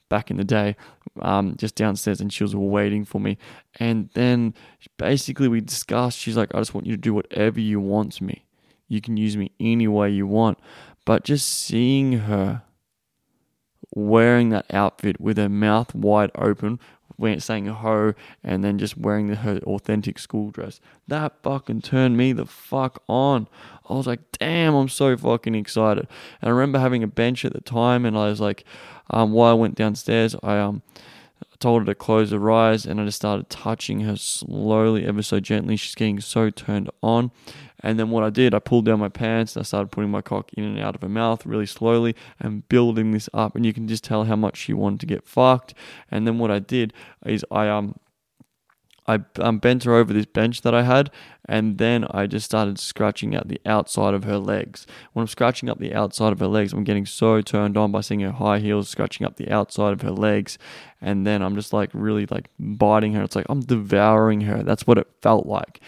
back 0.08 0.30
in 0.30 0.36
the 0.36 0.44
day, 0.44 0.76
um, 1.20 1.56
just 1.56 1.74
downstairs, 1.74 2.20
and 2.20 2.32
she 2.32 2.44
was 2.44 2.54
waiting 2.54 3.04
for 3.04 3.20
me. 3.20 3.38
And 3.80 4.10
then 4.14 4.54
basically 4.98 5.48
we 5.48 5.60
discussed, 5.60 6.18
she's 6.18 6.36
like, 6.36 6.54
I 6.54 6.58
just 6.58 6.74
want 6.74 6.86
you 6.86 6.92
to 6.92 7.00
do 7.00 7.14
whatever 7.14 7.60
you 7.60 7.80
want 7.80 8.12
to 8.14 8.24
me. 8.24 8.44
You 8.88 9.00
can 9.00 9.16
use 9.16 9.36
me 9.36 9.52
any 9.58 9.88
way 9.88 10.10
you 10.10 10.26
want. 10.26 10.58
But 11.04 11.24
just 11.24 11.48
seeing 11.48 12.12
her 12.12 12.62
wearing 13.94 14.48
that 14.50 14.66
outfit 14.72 15.20
with 15.20 15.36
her 15.36 15.48
mouth 15.48 15.94
wide 15.94 16.30
open, 16.34 16.80
saying 17.38 17.66
ho, 17.66 18.14
and 18.42 18.64
then 18.64 18.78
just 18.78 18.96
wearing 18.96 19.28
the, 19.28 19.36
her 19.36 19.58
authentic 19.58 20.18
school 20.18 20.50
dress. 20.50 20.80
That 21.06 21.34
fucking 21.42 21.82
turned 21.82 22.16
me 22.16 22.32
the 22.32 22.46
fuck 22.46 23.02
on. 23.08 23.46
I 23.88 23.94
was 23.94 24.06
like, 24.06 24.20
damn, 24.32 24.74
I'm 24.74 24.88
so 24.88 25.16
fucking 25.16 25.54
excited. 25.54 26.08
And 26.40 26.48
I 26.48 26.50
remember 26.50 26.78
having 26.78 27.02
a 27.02 27.08
bench 27.08 27.44
at 27.44 27.52
the 27.52 27.60
time, 27.60 28.04
and 28.04 28.16
I 28.16 28.28
was 28.28 28.40
like, 28.40 28.64
um, 29.10 29.32
while 29.32 29.50
I 29.50 29.54
went 29.54 29.74
downstairs, 29.74 30.34
I 30.42 30.58
um 30.58 30.82
told 31.62 31.82
her 31.82 31.86
to 31.86 31.94
close 31.94 32.30
her 32.32 32.50
eyes, 32.50 32.84
and 32.84 33.00
I 33.00 33.04
just 33.04 33.16
started 33.16 33.48
touching 33.48 34.00
her 34.00 34.16
slowly, 34.16 35.06
ever 35.06 35.22
so 35.22 35.40
gently. 35.40 35.76
She's 35.76 35.94
getting 35.94 36.20
so 36.20 36.50
turned 36.50 36.90
on. 37.02 37.30
And 37.80 37.98
then 37.98 38.10
what 38.10 38.22
I 38.22 38.30
did, 38.30 38.54
I 38.54 38.58
pulled 38.58 38.84
down 38.84 39.00
my 39.00 39.08
pants 39.08 39.56
and 39.56 39.62
I 39.62 39.64
started 39.64 39.90
putting 39.90 40.10
my 40.10 40.22
cock 40.22 40.52
in 40.54 40.64
and 40.64 40.78
out 40.78 40.94
of 40.94 41.02
her 41.02 41.08
mouth 41.08 41.44
really 41.44 41.66
slowly 41.66 42.14
and 42.38 42.68
building 42.68 43.10
this 43.10 43.28
up. 43.34 43.56
And 43.56 43.66
you 43.66 43.72
can 43.72 43.88
just 43.88 44.04
tell 44.04 44.24
how 44.24 44.36
much 44.36 44.56
she 44.56 44.72
wanted 44.72 45.00
to 45.00 45.06
get 45.06 45.24
fucked. 45.24 45.74
And 46.10 46.26
then 46.26 46.38
what 46.38 46.50
I 46.50 46.60
did 46.60 46.92
is 47.26 47.44
I 47.50 47.68
um 47.68 47.96
I 49.12 49.42
um, 49.42 49.58
bent 49.58 49.84
her 49.84 49.94
over 49.94 50.12
this 50.12 50.26
bench 50.26 50.62
that 50.62 50.74
I 50.74 50.82
had, 50.82 51.10
and 51.46 51.78
then 51.78 52.04
I 52.10 52.26
just 52.26 52.46
started 52.46 52.78
scratching 52.78 53.34
out 53.34 53.48
the 53.48 53.60
outside 53.66 54.14
of 54.14 54.24
her 54.24 54.38
legs. 54.38 54.86
When 55.12 55.22
I'm 55.22 55.28
scratching 55.28 55.68
up 55.68 55.78
the 55.78 55.94
outside 55.94 56.32
of 56.32 56.40
her 56.40 56.46
legs, 56.46 56.72
I'm 56.72 56.84
getting 56.84 57.06
so 57.06 57.40
turned 57.40 57.76
on 57.76 57.92
by 57.92 58.00
seeing 58.00 58.20
her 58.20 58.32
high 58.32 58.58
heels 58.58 58.88
scratching 58.88 59.26
up 59.26 59.36
the 59.36 59.50
outside 59.50 59.92
of 59.92 60.02
her 60.02 60.10
legs, 60.10 60.58
and 61.00 61.26
then 61.26 61.42
I'm 61.42 61.54
just 61.54 61.72
like 61.72 61.90
really 61.92 62.26
like 62.26 62.48
biting 62.58 63.14
her. 63.14 63.22
It's 63.22 63.36
like 63.36 63.46
I'm 63.48 63.60
devouring 63.60 64.42
her. 64.42 64.62
That's 64.62 64.86
what 64.86 64.98
it 64.98 65.08
felt 65.20 65.46
like. 65.46 65.80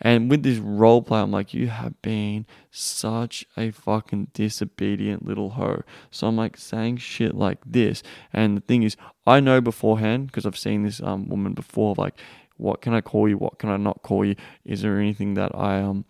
And 0.00 0.30
with 0.30 0.42
this 0.42 0.58
role 0.58 1.02
play, 1.02 1.20
I'm 1.20 1.30
like, 1.30 1.52
you 1.52 1.68
have 1.68 2.00
been 2.02 2.46
such 2.70 3.44
a 3.56 3.70
fucking 3.70 4.28
disobedient 4.32 5.24
little 5.24 5.50
hoe. 5.50 5.82
So 6.10 6.28
I'm 6.28 6.36
like 6.36 6.56
saying 6.56 6.98
shit 6.98 7.34
like 7.34 7.58
this. 7.66 8.02
And 8.32 8.56
the 8.56 8.60
thing 8.60 8.82
is, 8.84 8.96
I 9.26 9.40
know 9.40 9.60
beforehand 9.60 10.28
because 10.28 10.46
I've 10.46 10.58
seen 10.58 10.84
this 10.84 11.02
um, 11.02 11.28
woman 11.28 11.52
before, 11.52 11.94
like, 11.98 12.14
what 12.58 12.82
can 12.82 12.92
I 12.92 13.00
call 13.00 13.28
you? 13.28 13.38
What 13.38 13.58
can 13.58 13.70
I 13.70 13.76
not 13.76 14.02
call 14.02 14.24
you? 14.24 14.36
Is 14.64 14.82
there 14.82 14.98
anything 14.98 15.34
that 15.34 15.54
I 15.54 15.80
um 15.80 16.04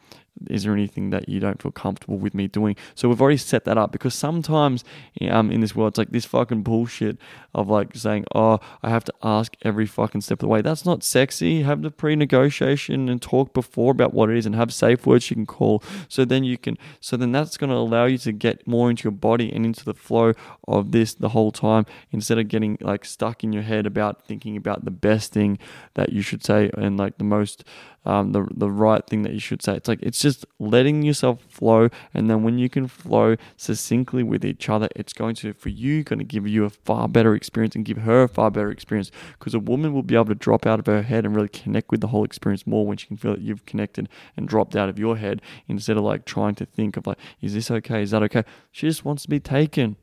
is 0.48 0.64
there 0.64 0.72
anything 0.72 1.10
that 1.10 1.28
you 1.28 1.40
don't 1.40 1.60
feel 1.60 1.72
comfortable 1.72 2.18
with 2.18 2.34
me 2.34 2.46
doing? 2.46 2.76
So 2.94 3.08
we've 3.08 3.20
already 3.20 3.36
set 3.38 3.64
that 3.64 3.78
up 3.78 3.92
because 3.92 4.14
sometimes 4.14 4.84
um, 5.28 5.50
in 5.50 5.60
this 5.60 5.74
world, 5.74 5.92
it's 5.92 5.98
like 5.98 6.10
this 6.10 6.24
fucking 6.24 6.62
bullshit 6.62 7.18
of 7.54 7.68
like 7.68 7.94
saying, 7.94 8.24
oh, 8.34 8.60
I 8.82 8.90
have 8.90 9.04
to 9.04 9.14
ask 9.22 9.54
every 9.62 9.86
fucking 9.86 10.20
step 10.20 10.36
of 10.36 10.40
the 10.40 10.48
way. 10.48 10.62
That's 10.62 10.84
not 10.84 11.02
sexy. 11.02 11.62
Have 11.62 11.82
the 11.82 11.90
pre 11.90 12.16
negotiation 12.16 13.08
and 13.08 13.20
talk 13.20 13.52
before 13.52 13.92
about 13.92 14.14
what 14.14 14.30
it 14.30 14.36
is 14.36 14.46
and 14.46 14.54
have 14.54 14.72
safe 14.72 15.06
words 15.06 15.30
you 15.30 15.36
can 15.36 15.46
call. 15.46 15.82
So 16.08 16.24
then 16.24 16.44
you 16.44 16.58
can, 16.58 16.78
so 17.00 17.16
then 17.16 17.32
that's 17.32 17.56
going 17.56 17.70
to 17.70 17.76
allow 17.76 18.06
you 18.06 18.18
to 18.18 18.32
get 18.32 18.66
more 18.66 18.90
into 18.90 19.04
your 19.04 19.12
body 19.12 19.52
and 19.52 19.64
into 19.64 19.84
the 19.84 19.94
flow 19.94 20.34
of 20.66 20.92
this 20.92 21.14
the 21.14 21.30
whole 21.30 21.52
time 21.52 21.86
instead 22.12 22.38
of 22.38 22.48
getting 22.48 22.78
like 22.80 23.04
stuck 23.04 23.42
in 23.42 23.52
your 23.52 23.62
head 23.62 23.86
about 23.86 24.24
thinking 24.24 24.56
about 24.56 24.84
the 24.84 24.90
best 24.90 25.32
thing 25.32 25.58
that 25.94 26.12
you 26.12 26.22
should 26.22 26.44
say 26.44 26.70
and 26.76 26.96
like 26.96 27.18
the 27.18 27.24
most 27.24 27.64
um, 28.08 28.32
the 28.32 28.48
the 28.54 28.70
right 28.70 29.06
thing 29.06 29.22
that 29.22 29.34
you 29.34 29.38
should 29.38 29.62
say. 29.62 29.74
It's 29.74 29.86
like 29.86 30.00
it's 30.02 30.20
just 30.20 30.46
letting 30.58 31.02
yourself 31.02 31.40
flow, 31.42 31.90
and 32.14 32.28
then 32.30 32.42
when 32.42 32.58
you 32.58 32.68
can 32.70 32.88
flow 32.88 33.36
succinctly 33.56 34.22
with 34.22 34.44
each 34.44 34.68
other, 34.68 34.88
it's 34.96 35.12
going 35.12 35.34
to 35.36 35.52
for 35.52 35.68
you 35.68 36.02
going 36.02 36.18
to 36.18 36.24
give 36.24 36.48
you 36.48 36.64
a 36.64 36.70
far 36.70 37.06
better 37.06 37.34
experience 37.34 37.76
and 37.76 37.84
give 37.84 37.98
her 37.98 38.22
a 38.22 38.28
far 38.28 38.50
better 38.50 38.70
experience. 38.70 39.10
Because 39.38 39.54
a 39.54 39.60
woman 39.60 39.92
will 39.92 40.02
be 40.02 40.14
able 40.14 40.26
to 40.26 40.34
drop 40.34 40.66
out 40.66 40.78
of 40.78 40.86
her 40.86 41.02
head 41.02 41.26
and 41.26 41.36
really 41.36 41.48
connect 41.48 41.90
with 41.90 42.00
the 42.00 42.08
whole 42.08 42.24
experience 42.24 42.66
more 42.66 42.86
when 42.86 42.96
she 42.96 43.06
can 43.06 43.18
feel 43.18 43.32
that 43.32 43.42
you've 43.42 43.66
connected 43.66 44.08
and 44.36 44.48
dropped 44.48 44.74
out 44.74 44.88
of 44.88 44.98
your 44.98 45.18
head 45.18 45.42
instead 45.68 45.98
of 45.98 46.02
like 46.02 46.24
trying 46.24 46.54
to 46.54 46.64
think 46.64 46.96
of 46.96 47.06
like 47.06 47.18
is 47.42 47.52
this 47.52 47.70
okay? 47.70 48.02
Is 48.02 48.12
that 48.12 48.22
okay? 48.22 48.44
She 48.72 48.86
just 48.86 49.04
wants 49.04 49.22
to 49.24 49.28
be 49.28 49.38
taken 49.38 49.96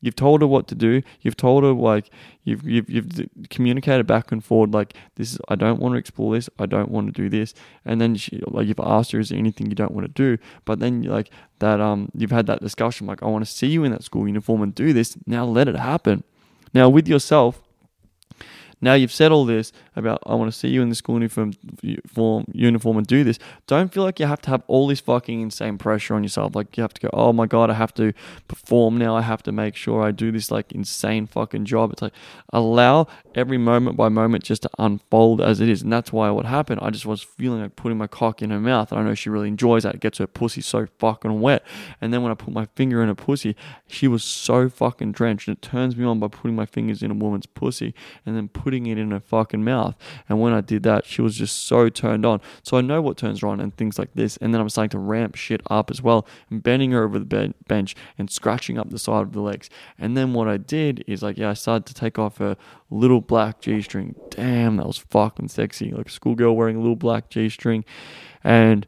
You've 0.00 0.16
told 0.16 0.42
her 0.42 0.46
what 0.46 0.68
to 0.68 0.74
do. 0.74 1.02
You've 1.22 1.36
told 1.36 1.64
her 1.64 1.72
like 1.72 2.10
you've 2.44 2.66
you've 2.66 2.88
you've 2.88 3.28
communicated 3.50 4.06
back 4.06 4.30
and 4.30 4.44
forward 4.44 4.72
like 4.72 4.94
this 5.16 5.32
is 5.32 5.40
I 5.48 5.56
don't 5.56 5.80
want 5.80 5.94
to 5.94 5.98
explore 5.98 6.34
this. 6.34 6.48
I 6.58 6.66
don't 6.66 6.90
want 6.90 7.08
to 7.08 7.12
do 7.12 7.28
this. 7.28 7.52
And 7.84 8.00
then 8.00 8.14
she 8.14 8.40
like 8.46 8.68
you've 8.68 8.80
asked 8.80 9.12
her 9.12 9.20
is 9.20 9.30
there 9.30 9.38
anything 9.38 9.68
you 9.68 9.74
don't 9.74 9.92
want 9.92 10.06
to 10.06 10.36
do? 10.36 10.42
But 10.64 10.78
then 10.78 11.02
like 11.02 11.30
that 11.58 11.80
um 11.80 12.10
you've 12.14 12.30
had 12.30 12.46
that 12.46 12.60
discussion 12.60 13.06
like 13.06 13.22
I 13.22 13.26
want 13.26 13.44
to 13.44 13.50
see 13.50 13.66
you 13.66 13.82
in 13.84 13.92
that 13.92 14.04
school 14.04 14.26
uniform 14.26 14.62
and 14.62 14.74
do 14.74 14.92
this. 14.92 15.16
Now 15.26 15.44
let 15.44 15.68
it 15.68 15.76
happen. 15.76 16.22
Now 16.72 16.88
with 16.88 17.08
yourself 17.08 17.60
now 18.80 18.94
you've 18.94 19.12
said 19.12 19.32
all 19.32 19.44
this 19.44 19.72
about 19.96 20.22
I 20.24 20.34
want 20.34 20.52
to 20.52 20.58
see 20.58 20.68
you 20.68 20.82
in 20.82 20.88
the 20.88 20.94
school 20.94 21.16
uniform, 21.16 21.52
form, 22.06 22.44
uniform 22.52 22.98
and 22.98 23.06
do 23.06 23.24
this. 23.24 23.38
Don't 23.66 23.92
feel 23.92 24.04
like 24.04 24.20
you 24.20 24.26
have 24.26 24.40
to 24.42 24.50
have 24.50 24.62
all 24.66 24.86
this 24.86 25.00
fucking 25.00 25.40
insane 25.40 25.78
pressure 25.78 26.14
on 26.14 26.22
yourself. 26.22 26.54
Like 26.54 26.76
you 26.76 26.82
have 26.82 26.94
to 26.94 27.00
go, 27.00 27.10
oh 27.12 27.32
my 27.32 27.46
god, 27.46 27.70
I 27.70 27.74
have 27.74 27.94
to 27.94 28.12
perform 28.46 28.98
now. 28.98 29.16
I 29.16 29.22
have 29.22 29.42
to 29.44 29.52
make 29.52 29.74
sure 29.74 30.02
I 30.02 30.10
do 30.10 30.30
this 30.30 30.50
like 30.50 30.72
insane 30.72 31.26
fucking 31.26 31.64
job. 31.64 31.92
It's 31.92 32.02
like 32.02 32.12
allow 32.52 33.08
every 33.34 33.58
moment 33.58 33.96
by 33.96 34.08
moment 34.08 34.44
just 34.44 34.62
to 34.62 34.70
unfold 34.78 35.40
as 35.40 35.60
it 35.60 35.68
is, 35.68 35.82
and 35.82 35.92
that's 35.92 36.12
why 36.12 36.30
what 36.30 36.46
happened. 36.46 36.80
I 36.82 36.90
just 36.90 37.06
was 37.06 37.22
feeling 37.22 37.60
like 37.60 37.76
putting 37.76 37.98
my 37.98 38.06
cock 38.06 38.42
in 38.42 38.50
her 38.50 38.60
mouth. 38.60 38.92
I 38.92 39.02
know 39.02 39.14
she 39.14 39.30
really 39.30 39.48
enjoys 39.48 39.82
that. 39.82 39.96
It 39.96 40.00
gets 40.00 40.18
her 40.18 40.26
pussy 40.26 40.60
so 40.60 40.86
fucking 40.98 41.40
wet. 41.40 41.64
And 42.00 42.12
then 42.12 42.22
when 42.22 42.30
I 42.30 42.34
put 42.34 42.54
my 42.54 42.66
finger 42.74 43.02
in 43.02 43.08
her 43.08 43.14
pussy, 43.14 43.56
she 43.86 44.06
was 44.06 44.22
so 44.22 44.68
fucking 44.68 45.12
drenched. 45.12 45.48
And 45.48 45.56
it 45.56 45.62
turns 45.62 45.96
me 45.96 46.04
on 46.04 46.20
by 46.20 46.28
putting 46.28 46.54
my 46.54 46.66
fingers 46.66 47.02
in 47.02 47.10
a 47.10 47.14
woman's 47.14 47.46
pussy 47.46 47.94
and 48.24 48.36
then 48.36 48.48
putting 48.48 48.67
putting 48.68 48.86
it 48.86 48.98
in 48.98 49.12
her 49.12 49.20
fucking 49.20 49.64
mouth. 49.64 49.96
And 50.28 50.42
when 50.42 50.52
I 50.52 50.60
did 50.60 50.82
that, 50.82 51.06
she 51.06 51.22
was 51.22 51.34
just 51.34 51.66
so 51.66 51.88
turned 51.88 52.26
on. 52.26 52.38
So 52.62 52.76
I 52.76 52.82
know 52.82 53.00
what 53.00 53.16
turns 53.16 53.40
her 53.40 53.48
on 53.48 53.60
and 53.60 53.74
things 53.74 53.98
like 53.98 54.10
this. 54.12 54.36
And 54.36 54.52
then 54.52 54.60
I'm 54.60 54.68
starting 54.68 54.90
to 54.90 54.98
ramp 54.98 55.36
shit 55.36 55.62
up 55.70 55.90
as 55.90 56.02
well 56.02 56.26
and 56.50 56.62
bending 56.62 56.90
her 56.90 57.02
over 57.02 57.18
the 57.18 57.54
bench 57.66 57.96
and 58.18 58.30
scratching 58.30 58.76
up 58.76 58.90
the 58.90 58.98
side 58.98 59.22
of 59.22 59.32
the 59.32 59.40
legs. 59.40 59.70
And 59.98 60.18
then 60.18 60.34
what 60.34 60.48
I 60.48 60.58
did 60.58 61.02
is 61.06 61.22
like, 61.22 61.38
yeah, 61.38 61.48
I 61.48 61.54
started 61.54 61.86
to 61.86 61.94
take 61.94 62.18
off 62.18 62.36
her 62.36 62.58
little 62.90 63.22
black 63.22 63.62
G 63.62 63.80
string. 63.80 64.14
Damn, 64.28 64.76
that 64.76 64.86
was 64.86 64.98
fucking 64.98 65.48
sexy. 65.48 65.90
Like 65.90 66.08
a 66.08 66.10
schoolgirl 66.10 66.54
wearing 66.54 66.76
a 66.76 66.80
little 66.80 66.94
black 66.94 67.30
G 67.30 67.48
string. 67.48 67.86
And 68.44 68.86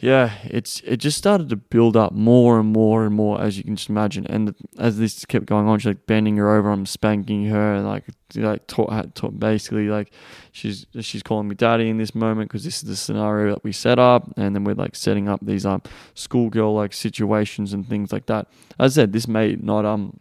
yeah, 0.00 0.34
it's 0.44 0.80
it 0.84 0.98
just 0.98 1.18
started 1.18 1.48
to 1.48 1.56
build 1.56 1.96
up 1.96 2.12
more 2.12 2.60
and 2.60 2.72
more 2.72 3.04
and 3.04 3.14
more 3.14 3.40
as 3.40 3.58
you 3.58 3.64
can 3.64 3.74
just 3.74 3.88
imagine. 3.88 4.26
And 4.28 4.54
as 4.78 4.96
this 4.98 5.24
kept 5.24 5.46
going 5.46 5.66
on, 5.66 5.80
she's 5.80 5.86
like 5.86 6.06
bending 6.06 6.36
her 6.36 6.54
over, 6.56 6.70
I'm 6.70 6.86
spanking 6.86 7.46
her, 7.46 7.80
like 7.80 8.04
like 8.36 8.68
taught, 8.68 9.14
taught 9.16 9.40
basically 9.40 9.88
like 9.88 10.12
she's 10.52 10.86
she's 11.00 11.24
calling 11.24 11.48
me 11.48 11.56
daddy 11.56 11.88
in 11.88 11.98
this 11.98 12.14
moment 12.14 12.48
because 12.48 12.62
this 12.62 12.76
is 12.76 12.88
the 12.88 12.94
scenario 12.94 13.54
that 13.54 13.64
we 13.64 13.72
set 13.72 13.98
up, 13.98 14.32
and 14.36 14.54
then 14.54 14.62
we're 14.62 14.74
like 14.74 14.94
setting 14.94 15.28
up 15.28 15.40
these 15.42 15.66
um 15.66 15.82
schoolgirl 16.14 16.74
like 16.74 16.92
situations 16.92 17.72
and 17.72 17.88
things 17.88 18.12
like 18.12 18.26
that. 18.26 18.46
As 18.78 18.96
I 18.96 19.02
said, 19.02 19.12
this 19.12 19.26
may 19.26 19.56
not 19.56 19.84
um 19.84 20.20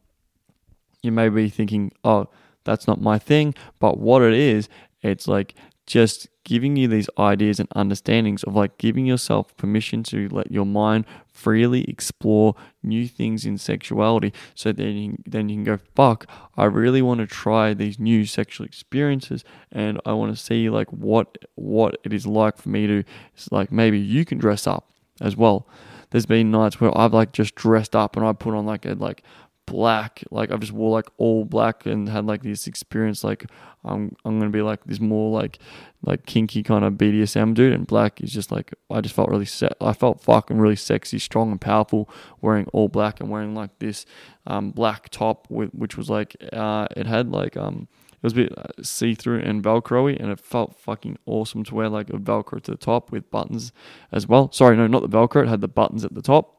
you 1.04 1.12
may 1.12 1.30
be 1.30 1.50
thinking, 1.50 1.92
oh, 2.04 2.28
that's 2.64 2.88
not 2.88 3.00
my 3.00 3.20
thing, 3.20 3.54
but 3.80 4.00
what 4.00 4.24
it 4.24 4.34
is, 4.34 4.70
it's 5.04 5.28
like 5.28 5.54
just 5.88 6.28
giving 6.44 6.76
you 6.76 6.88
these 6.88 7.10
ideas 7.18 7.60
and 7.60 7.70
understandings 7.76 8.44
of 8.44 8.56
like 8.56 8.78
giving 8.78 9.06
yourself 9.06 9.56
permission 9.58 10.04
to 10.04 10.30
let 10.30 10.52
your 10.52 10.66
mind 10.66 11.06
freely 11.34 11.84
explore 11.90 12.56
new 12.84 13.08
things 13.08 13.46
in 13.46 13.58
sexuality 13.58 14.32
so 14.54 14.72
then 14.72 14.96
you, 14.96 15.18
then 15.26 15.50
you 15.50 15.56
can 15.56 15.64
go 15.64 15.78
fuck 15.96 16.26
i 16.56 16.66
really 16.66 17.02
want 17.02 17.20
to 17.20 17.28
try 17.28 17.74
these 17.74 18.00
new 18.00 18.26
sexual 18.26 18.66
experiences 18.66 19.44
and 19.72 20.00
i 20.06 20.14
want 20.14 20.36
to 20.36 20.42
see 20.42 20.70
like 20.70 20.92
what 20.92 21.38
what 21.56 21.98
it 22.04 22.14
is 22.14 22.28
like 22.28 22.58
for 22.58 22.70
me 22.70 22.86
to 22.86 23.04
it's 23.34 23.52
like 23.52 23.72
maybe 23.72 23.98
you 23.98 24.26
can 24.26 24.38
dress 24.38 24.68
up 24.68 24.92
as 25.20 25.36
well. 25.36 25.68
There's 26.10 26.26
been 26.26 26.52
nights 26.52 26.80
where 26.80 26.98
i've 26.98 27.14
like 27.14 27.34
just 27.34 27.54
dressed 27.56 27.94
up 27.94 28.16
and 28.16 28.26
i 28.26 28.32
put 28.32 28.54
on 28.54 28.66
like 28.66 28.86
a 28.86 28.94
like 28.94 29.24
black 29.68 30.24
like 30.32 30.50
I've 30.50 30.62
just 30.62 30.72
wore 30.72 30.92
like 30.92 31.10
all 31.18 31.46
black 31.46 31.86
and 31.86 32.10
had 32.10 32.26
like 32.26 32.42
this 32.42 32.68
experience 32.68 33.24
like 33.24 33.46
i'm 33.84 34.16
i'm 34.24 34.40
gonna 34.40 34.50
be 34.50 34.62
like 34.62 34.84
this 34.86 35.02
more 35.02 35.30
like 35.30 35.60
like 36.04 36.26
kinky 36.26 36.64
kind 36.64 36.86
of 36.86 36.94
bdsm 36.94 37.54
dude 37.54 37.74
and 37.74 37.86
black 37.86 38.22
is 38.22 38.32
just 38.32 38.50
like 38.50 38.74
i 38.90 39.02
just 39.02 39.14
felt 39.14 39.30
really 39.30 39.46
set 39.46 39.76
i 39.82 39.92
felt 39.92 40.22
fucking 40.22 40.58
really 40.58 40.76
sexy 40.76 41.20
strong 41.20 41.52
and 41.52 41.62
powerful 41.62 42.10
wearing 42.42 42.66
all 42.72 42.88
black 42.88 43.20
and 43.20 43.30
wearing 43.30 43.54
like 43.54 43.78
this 43.80 44.06
um 44.48 44.72
black 44.72 45.10
top 45.10 45.46
with 45.50 45.70
which 45.72 45.98
was 45.98 46.10
like 46.10 46.36
uh 46.54 46.88
it 46.96 47.06
had 47.06 47.30
like 47.30 47.58
um 47.58 47.88
it 48.14 48.24
was 48.24 48.34
a 48.34 48.38
bit 48.38 48.58
uh, 48.58 48.64
see-through 48.82 49.42
and 49.42 49.64
velcro 49.64 50.10
and 50.20 50.32
it 50.32 50.40
felt 50.40 50.76
fucking 50.76 51.20
awesome 51.28 51.64
to 51.64 51.76
wear 51.76 51.88
like 51.88 52.10
a 52.10 52.14
velcro 52.14 52.62
to 52.62 52.72
the 52.72 52.78
top 52.78 53.12
with 53.12 53.30
buttons 53.30 53.72
as 54.12 54.28
well. 54.28 54.52
Sorry 54.52 54.76
no 54.76 54.88
not 54.88 55.04
the 55.04 55.10
velcro 55.10 55.44
it 55.44 55.50
had 55.50 55.62
the 55.62 55.68
buttons 55.68 56.04
at 56.04 56.16
the 56.16 56.24
top 56.24 56.57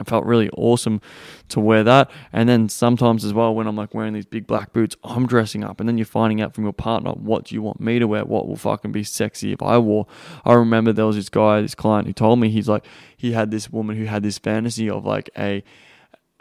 it 0.00 0.08
felt 0.08 0.24
really 0.24 0.48
awesome 0.56 1.00
to 1.48 1.60
wear 1.60 1.84
that. 1.84 2.10
And 2.32 2.48
then 2.48 2.68
sometimes 2.68 3.24
as 3.24 3.34
well, 3.34 3.54
when 3.54 3.66
I'm 3.66 3.76
like 3.76 3.94
wearing 3.94 4.14
these 4.14 4.26
big 4.26 4.46
black 4.46 4.72
boots, 4.72 4.96
I'm 5.04 5.26
dressing 5.26 5.62
up. 5.62 5.78
And 5.78 5.88
then 5.88 5.98
you're 5.98 6.06
finding 6.06 6.40
out 6.40 6.54
from 6.54 6.64
your 6.64 6.72
partner, 6.72 7.12
what 7.12 7.44
do 7.44 7.54
you 7.54 7.62
want 7.62 7.80
me 7.80 7.98
to 7.98 8.06
wear? 8.06 8.24
What 8.24 8.48
will 8.48 8.56
fucking 8.56 8.92
be 8.92 9.04
sexy 9.04 9.52
if 9.52 9.62
I 9.62 9.78
wore? 9.78 10.06
I 10.44 10.54
remember 10.54 10.92
there 10.92 11.06
was 11.06 11.16
this 11.16 11.28
guy, 11.28 11.60
this 11.60 11.74
client 11.74 12.06
who 12.06 12.12
told 12.12 12.40
me 12.40 12.48
he's 12.48 12.68
like, 12.68 12.86
he 13.16 13.32
had 13.32 13.50
this 13.50 13.70
woman 13.70 13.96
who 13.96 14.06
had 14.06 14.22
this 14.22 14.38
fantasy 14.38 14.88
of 14.88 15.04
like 15.04 15.28
a 15.36 15.62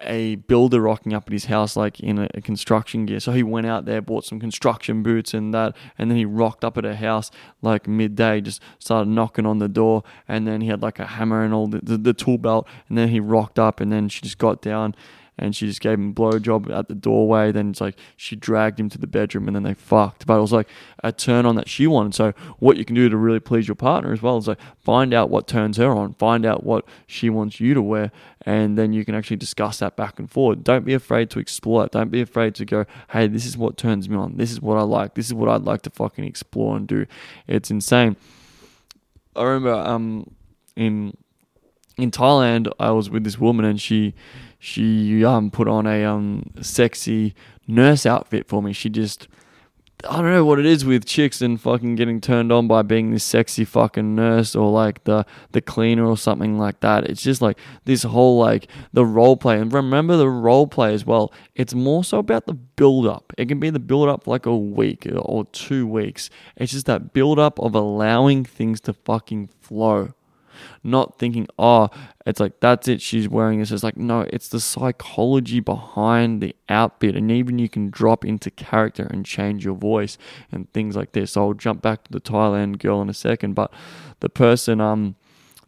a 0.02 0.36
builder 0.36 0.82
rocking 0.82 1.14
up 1.14 1.28
at 1.28 1.34
his 1.34 1.46
house 1.46 1.76
like 1.76 2.00
in 2.00 2.20
a, 2.20 2.30
a, 2.34 2.42
construction 2.42 3.06
gear. 3.06 3.20
So 3.20 3.32
he 3.32 3.44
went 3.44 3.68
out 3.68 3.86
there, 3.86 4.02
bought 4.02 4.26
some 4.26 4.40
construction 4.40 5.04
boots 5.04 5.34
and 5.34 5.54
that, 5.54 5.76
and 5.98 6.10
then 6.10 6.18
he 6.18 6.26
rocked 6.26 6.64
up 6.64 6.78
at 6.78 6.84
her 6.84 6.96
house 6.96 7.32
like 7.62 7.88
midday, 7.88 8.42
just 8.42 8.62
started 8.80 9.10
knocking 9.10 9.46
on 9.46 9.60
the 9.60 9.68
door, 9.68 10.04
and 10.28 10.48
then 10.48 10.62
he 10.62 10.68
had 10.68 10.82
like 10.82 11.00
a 11.00 11.06
hammer 11.06 11.44
and 11.44 11.54
all 11.54 11.68
the, 11.68 11.80
the, 11.82 11.98
the 11.98 12.14
tool 12.14 12.38
belt, 12.38 12.68
and 12.88 12.98
then 12.98 13.10
he 13.10 13.20
rocked 13.20 13.60
up, 13.60 13.80
and 13.80 13.92
then 13.92 14.10
she 14.10 14.22
just 14.22 14.38
got 14.38 14.62
down 14.62 14.96
and 15.40 15.56
she 15.56 15.66
just 15.66 15.82
gave 15.82 15.94
him 15.94 16.10
a 16.10 16.14
blowjob 16.14 16.70
at 16.70 16.88
the 16.88 16.96
doorway. 16.96 17.52
Then 17.52 17.72
it's 17.72 17.82
like 17.82 17.98
she 18.18 18.36
dragged 18.36 18.80
him 18.80 18.90
to 18.90 18.98
the 18.98 19.08
bedroom 19.08 19.48
and 19.48 19.56
then 19.56 19.64
they 19.64 19.74
fucked. 19.74 20.28
But 20.28 20.38
it 20.38 20.42
was 20.42 20.52
like 20.52 20.68
a 21.04 21.12
turn 21.12 21.46
on 21.46 21.56
that 21.56 21.70
she 21.70 21.88
wanted. 21.88 22.14
So 22.14 22.34
what 22.60 22.78
you 22.78 22.86
can 22.86 22.96
do 22.96 23.10
to 23.10 23.18
really 23.18 23.40
please 23.40 23.68
your 23.68 23.76
partner 23.76 24.12
as 24.14 24.22
well 24.22 24.38
is 24.38 24.48
like 24.48 24.60
find 24.78 25.14
out 25.14 25.30
what 25.30 25.48
turns 25.48 25.78
her 25.78 25.92
on, 25.96 26.14
find 26.16 26.46
out 26.46 26.64
what 26.64 26.86
she 27.08 27.30
wants 27.30 27.60
you 27.60 27.74
to 27.74 27.82
wear, 27.82 28.12
and 28.46 28.78
then 28.78 28.94
you 28.94 29.06
can 29.06 29.16
actually 29.16 29.38
discuss 29.38 29.80
that 29.80 29.96
back 29.96 30.20
and 30.20 30.30
forward. 30.30 30.64
Don't 30.64 30.86
be 30.86 30.94
afraid 30.94 31.30
to 31.32 31.40
explore 31.40 31.86
it. 31.86 31.92
Don't 31.92 32.12
be 32.12 32.22
afraid 32.22 32.56
to 32.56 32.66
go, 32.66 32.86
hey, 33.12 33.28
this 33.28 33.46
is 33.46 33.58
what 33.58 33.78
turns 33.78 34.10
me 34.10 34.16
on. 34.16 34.38
This 34.38 34.52
is 34.52 34.62
what 34.62 34.78
I 34.78 34.84
like. 34.84 35.16
This 35.16 35.28
is 35.28 35.34
what 35.34 35.50
I'd 35.50 35.64
like 35.64 35.82
to 35.84 35.90
fucking 35.90 36.26
explore 36.26 36.76
and 36.76 36.88
do. 36.88 37.06
It's 37.48 37.72
insane. 37.72 38.16
I 39.36 39.44
remember 39.44 39.74
um 39.74 40.30
in 40.76 41.16
in 41.98 42.12
Thailand 42.12 42.72
I 42.80 42.92
was 42.92 43.10
with 43.10 43.24
this 43.24 43.40
woman 43.40 43.66
and 43.66 43.80
she 43.80 44.14
she 44.60 45.24
um 45.24 45.50
put 45.50 45.68
on 45.68 45.88
a 45.88 46.04
um 46.04 46.52
sexy 46.62 47.34
nurse 47.68 48.06
outfit 48.06 48.48
for 48.48 48.62
me. 48.62 48.74
She 48.74 48.90
just 48.90 49.28
I 50.08 50.22
don't 50.22 50.32
know 50.32 50.46
what 50.46 50.60
it 50.60 50.66
is 50.66 50.86
with 50.86 51.06
chicks 51.06 51.42
and 51.42 51.60
fucking 51.60 51.96
getting 51.96 52.22
turned 52.22 52.54
on 52.54 52.70
by 52.70 52.84
being 52.84 53.12
this 53.12 53.24
sexy 53.26 53.66
fucking 53.66 54.16
nurse 54.16 54.56
or 54.56 54.72
like 54.72 55.04
the 55.04 55.26
the 55.52 55.60
cleaner 55.60 56.06
or 56.06 56.18
something 56.18 56.58
like 56.58 56.80
that. 56.80 57.04
It's 57.06 57.22
just 57.22 57.42
like 57.42 57.60
this 57.84 58.04
whole 58.04 58.38
like 58.38 58.68
the 58.94 59.06
role 59.06 59.36
play 59.36 59.60
and 59.60 59.72
remember 59.74 60.16
the 60.16 60.30
role 60.30 60.68
play 60.68 60.94
as 60.94 61.06
well. 61.06 61.34
It's 61.56 61.74
more 61.74 62.06
so 62.06 62.20
about 62.20 62.46
the 62.46 62.54
build 62.54 63.08
up. 63.08 63.34
It 63.38 63.48
can 63.48 63.60
be 63.60 63.70
the 63.70 63.80
build 63.80 64.08
up 64.08 64.26
like 64.26 64.46
a 64.46 64.56
week 64.56 65.06
or 65.14 65.46
two 65.48 65.86
weeks. 65.86 66.30
It's 66.56 66.72
just 66.72 66.86
that 66.86 67.12
build 67.12 67.38
up 67.38 67.60
of 67.60 67.76
allowing 67.76 68.46
things 68.46 68.80
to 68.82 68.94
fucking 68.94 69.50
flow 69.60 70.14
not 70.84 71.20
thinking, 71.20 71.48
oh, 71.58 71.90
it's 72.26 72.40
like 72.40 72.60
that's 72.60 72.88
it, 72.88 73.02
she's 73.02 73.28
wearing 73.28 73.60
this. 73.60 73.72
It's 73.72 73.84
like, 73.84 73.98
no, 73.98 74.22
it's 74.32 74.50
the 74.50 74.60
psychology 74.60 75.60
behind 75.60 76.42
the 76.42 76.56
outfit. 76.68 77.16
And 77.16 77.32
even 77.32 77.60
you 77.60 77.70
can 77.70 77.90
drop 77.90 78.26
into 78.26 78.52
character 78.52 79.08
and 79.10 79.26
change 79.26 79.66
your 79.66 79.76
voice 79.76 80.18
and 80.52 80.72
things 80.74 80.96
like 80.96 81.14
this. 81.14 81.32
So 81.32 81.48
I'll 81.48 81.54
jump 81.54 81.82
back 81.82 82.04
to 82.06 82.12
the 82.12 82.22
Thailand 82.22 82.80
girl 82.80 83.02
in 83.02 83.10
a 83.10 83.14
second. 83.14 83.54
But 83.54 83.74
the 84.20 84.30
person, 84.30 84.82
um, 84.82 85.16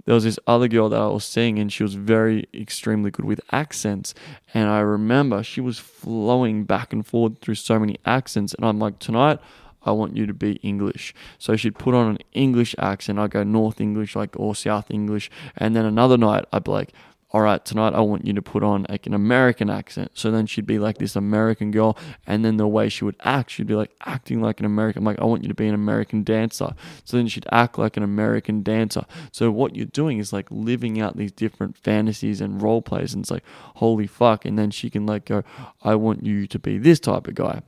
there 0.05 0.15
was 0.15 0.23
this 0.23 0.39
other 0.47 0.67
girl 0.67 0.89
that 0.89 0.99
I 0.99 1.07
was 1.07 1.23
seeing, 1.25 1.59
and 1.59 1.71
she 1.71 1.83
was 1.83 1.93
very 1.93 2.47
extremely 2.53 3.11
good 3.11 3.25
with 3.25 3.39
accents. 3.51 4.13
And 4.53 4.67
I 4.67 4.79
remember 4.79 5.43
she 5.43 5.61
was 5.61 5.79
flowing 5.79 6.63
back 6.63 6.91
and 6.91 7.05
forth 7.05 7.39
through 7.39 7.55
so 7.55 7.79
many 7.79 7.97
accents. 8.05 8.53
And 8.53 8.65
I'm 8.65 8.79
like, 8.79 8.99
tonight, 8.99 9.39
I 9.83 9.91
want 9.91 10.15
you 10.15 10.25
to 10.25 10.33
be 10.33 10.53
English. 10.57 11.13
So 11.37 11.55
she'd 11.55 11.77
put 11.77 11.95
on 11.95 12.11
an 12.11 12.17
English 12.33 12.75
accent. 12.77 13.19
I'd 13.19 13.31
go 13.31 13.43
North 13.43 13.81
English, 13.81 14.15
like 14.15 14.39
or 14.39 14.55
South 14.55 14.91
English. 14.91 15.29
And 15.57 15.75
then 15.75 15.85
another 15.85 16.17
night, 16.17 16.45
I'd 16.51 16.63
be 16.63 16.71
like, 16.71 16.93
all 17.33 17.41
right, 17.41 17.63
tonight 17.63 17.93
I 17.93 18.01
want 18.01 18.27
you 18.27 18.33
to 18.33 18.41
put 18.41 18.61
on 18.61 18.85
like 18.89 19.07
an 19.07 19.13
American 19.13 19.69
accent. 19.69 20.11
So 20.13 20.31
then 20.31 20.47
she'd 20.47 20.65
be 20.65 20.79
like 20.79 20.97
this 20.97 21.15
American 21.15 21.71
girl, 21.71 21.97
and 22.27 22.43
then 22.43 22.57
the 22.57 22.67
way 22.67 22.89
she 22.89 23.05
would 23.05 23.15
act, 23.21 23.51
she'd 23.51 23.67
be 23.67 23.75
like 23.75 23.91
acting 24.05 24.41
like 24.41 24.59
an 24.59 24.65
American. 24.65 25.01
I'm 25.01 25.05
like, 25.05 25.19
I 25.19 25.23
want 25.23 25.43
you 25.43 25.47
to 25.47 25.55
be 25.55 25.67
an 25.67 25.73
American 25.73 26.23
dancer. 26.23 26.73
So 27.05 27.17
then 27.17 27.27
she'd 27.27 27.47
act 27.49 27.77
like 27.77 27.95
an 27.95 28.03
American 28.03 28.63
dancer. 28.63 29.05
So 29.31 29.49
what 29.49 29.77
you're 29.77 29.85
doing 29.85 30.17
is 30.17 30.33
like 30.33 30.47
living 30.51 30.99
out 30.99 31.15
these 31.15 31.31
different 31.31 31.77
fantasies 31.77 32.41
and 32.41 32.61
role 32.61 32.81
plays, 32.81 33.13
and 33.13 33.23
it's 33.23 33.31
like, 33.31 33.45
holy 33.75 34.07
fuck. 34.07 34.43
And 34.43 34.59
then 34.59 34.69
she 34.69 34.89
can 34.89 35.05
like 35.05 35.23
go, 35.23 35.43
I 35.81 35.95
want 35.95 36.25
you 36.25 36.47
to 36.47 36.59
be 36.59 36.77
this 36.77 36.99
type 36.99 37.27
of 37.27 37.35
guy 37.35 37.61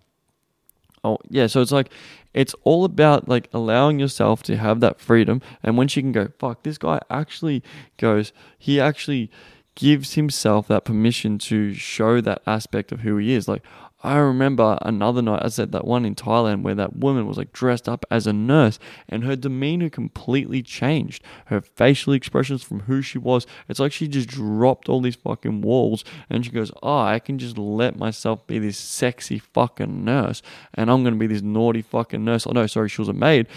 oh 1.03 1.17
yeah 1.29 1.47
so 1.47 1.61
it's 1.61 1.71
like 1.71 1.89
it's 2.33 2.55
all 2.63 2.85
about 2.85 3.27
like 3.27 3.49
allowing 3.53 3.99
yourself 3.99 4.41
to 4.43 4.57
have 4.57 4.79
that 4.79 4.99
freedom 4.99 5.41
and 5.61 5.77
when 5.77 5.87
she 5.87 6.01
can 6.01 6.11
go 6.11 6.29
fuck 6.39 6.63
this 6.63 6.77
guy 6.77 6.99
actually 7.09 7.63
goes 7.97 8.31
he 8.57 8.79
actually 8.79 9.29
gives 9.75 10.13
himself 10.13 10.67
that 10.67 10.85
permission 10.85 11.37
to 11.37 11.73
show 11.73 12.21
that 12.21 12.41
aspect 12.45 12.91
of 12.91 13.01
who 13.01 13.17
he 13.17 13.33
is 13.33 13.47
like 13.47 13.63
I 14.05 14.17
remember 14.17 14.77
another 14.81 15.21
night, 15.21 15.43
I 15.45 15.47
said 15.47 15.71
that 15.71 15.87
one 15.87 16.03
in 16.03 16.13
Thailand 16.13 16.61
where 16.61 16.75
that 16.75 16.97
woman 16.97 17.25
was 17.25 17.37
like 17.37 17.53
dressed 17.53 17.87
up 17.87 18.05
as 18.11 18.27
a 18.27 18.33
nurse 18.33 18.77
and 19.07 19.23
her 19.23 19.37
demeanor 19.37 19.89
completely 19.89 20.61
changed. 20.61 21.23
Her 21.45 21.61
facial 21.61 22.11
expressions 22.11 22.63
from 22.63 22.81
who 22.81 23.01
she 23.01 23.17
was, 23.17 23.47
it's 23.69 23.79
like 23.79 23.93
she 23.93 24.09
just 24.09 24.27
dropped 24.27 24.89
all 24.89 24.99
these 24.99 25.15
fucking 25.15 25.61
walls 25.61 26.03
and 26.29 26.43
she 26.43 26.51
goes, 26.51 26.69
Oh, 26.83 26.99
I 26.99 27.19
can 27.19 27.39
just 27.39 27.57
let 27.57 27.97
myself 27.97 28.45
be 28.45 28.59
this 28.59 28.77
sexy 28.77 29.39
fucking 29.39 30.03
nurse 30.03 30.41
and 30.73 30.91
I'm 30.91 31.03
going 31.03 31.13
to 31.13 31.19
be 31.19 31.27
this 31.27 31.41
naughty 31.41 31.81
fucking 31.81 32.25
nurse. 32.25 32.45
Oh, 32.45 32.51
no, 32.51 32.67
sorry, 32.67 32.89
she 32.89 33.01
was 33.01 33.09
a 33.09 33.13
maid. 33.13 33.47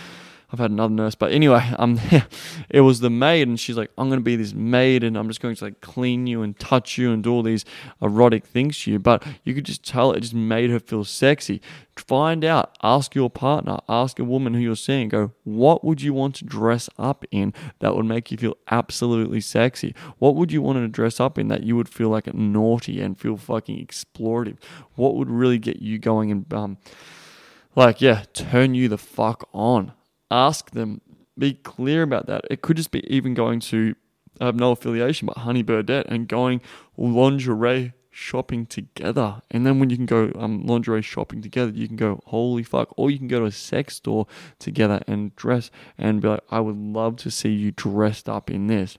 I've 0.52 0.60
had 0.60 0.70
another 0.70 0.94
nurse, 0.94 1.14
but 1.14 1.32
anyway, 1.32 1.72
um, 1.78 2.00
it 2.70 2.82
was 2.82 3.00
the 3.00 3.10
maid, 3.10 3.48
and 3.48 3.58
she's 3.58 3.76
like, 3.76 3.90
"I'm 3.98 4.08
going 4.08 4.20
to 4.20 4.24
be 4.24 4.36
this 4.36 4.54
maid, 4.54 5.02
and 5.02 5.16
I'm 5.16 5.28
just 5.28 5.40
going 5.40 5.56
to 5.56 5.64
like 5.64 5.80
clean 5.80 6.26
you 6.26 6.42
and 6.42 6.56
touch 6.58 6.96
you 6.98 7.12
and 7.12 7.22
do 7.22 7.32
all 7.32 7.42
these 7.42 7.64
erotic 8.00 8.46
things 8.46 8.78
to 8.82 8.92
you." 8.92 8.98
But 8.98 9.24
you 9.42 9.54
could 9.54 9.64
just 9.64 9.84
tell 9.84 10.12
it 10.12 10.20
just 10.20 10.34
made 10.34 10.70
her 10.70 10.78
feel 10.78 11.04
sexy. 11.04 11.60
Find 11.96 12.44
out, 12.44 12.76
ask 12.82 13.14
your 13.14 13.30
partner, 13.30 13.78
ask 13.88 14.18
a 14.18 14.24
woman 14.24 14.52
who 14.52 14.60
you're 14.60 14.76
seeing, 14.76 15.08
go, 15.08 15.32
what 15.44 15.82
would 15.82 16.02
you 16.02 16.12
want 16.12 16.34
to 16.36 16.44
dress 16.44 16.90
up 16.98 17.24
in 17.30 17.54
that 17.78 17.96
would 17.96 18.04
make 18.04 18.30
you 18.30 18.36
feel 18.36 18.58
absolutely 18.70 19.40
sexy? 19.40 19.94
What 20.18 20.36
would 20.36 20.52
you 20.52 20.60
want 20.60 20.76
to 20.76 20.88
dress 20.88 21.20
up 21.20 21.38
in 21.38 21.48
that 21.48 21.62
you 21.62 21.74
would 21.74 21.88
feel 21.88 22.10
like 22.10 22.32
naughty 22.34 23.00
and 23.00 23.18
feel 23.18 23.38
fucking 23.38 23.84
explorative? 23.84 24.58
What 24.94 25.14
would 25.16 25.30
really 25.30 25.58
get 25.58 25.80
you 25.80 25.98
going 25.98 26.30
and 26.30 26.52
um, 26.52 26.76
like 27.74 28.02
yeah, 28.02 28.24
turn 28.34 28.74
you 28.74 28.88
the 28.88 28.98
fuck 28.98 29.48
on? 29.54 29.92
Ask 30.30 30.70
them, 30.70 31.00
be 31.38 31.54
clear 31.54 32.02
about 32.02 32.26
that. 32.26 32.44
It 32.50 32.62
could 32.62 32.76
just 32.76 32.90
be 32.90 33.06
even 33.12 33.34
going 33.34 33.60
to, 33.60 33.94
I 34.40 34.46
have 34.46 34.56
no 34.56 34.72
affiliation, 34.72 35.26
but 35.26 35.38
Honey 35.38 35.62
Birdette 35.62 36.06
and 36.06 36.28
going 36.28 36.60
lingerie 36.96 37.92
shopping 38.10 38.64
together. 38.64 39.42
And 39.50 39.66
then 39.66 39.78
when 39.78 39.90
you 39.90 39.96
can 39.96 40.06
go 40.06 40.32
um, 40.38 40.64
lingerie 40.64 41.02
shopping 41.02 41.42
together, 41.42 41.70
you 41.72 41.86
can 41.86 41.96
go, 41.96 42.22
holy 42.26 42.62
fuck. 42.62 42.88
Or 42.96 43.10
you 43.10 43.18
can 43.18 43.28
go 43.28 43.40
to 43.40 43.46
a 43.46 43.52
sex 43.52 43.96
store 43.96 44.26
together 44.58 45.02
and 45.06 45.36
dress 45.36 45.70
and 45.98 46.22
be 46.22 46.28
like, 46.28 46.40
I 46.50 46.60
would 46.60 46.78
love 46.78 47.16
to 47.16 47.30
see 47.30 47.50
you 47.50 47.72
dressed 47.72 48.28
up 48.28 48.50
in 48.50 48.68
this. 48.68 48.96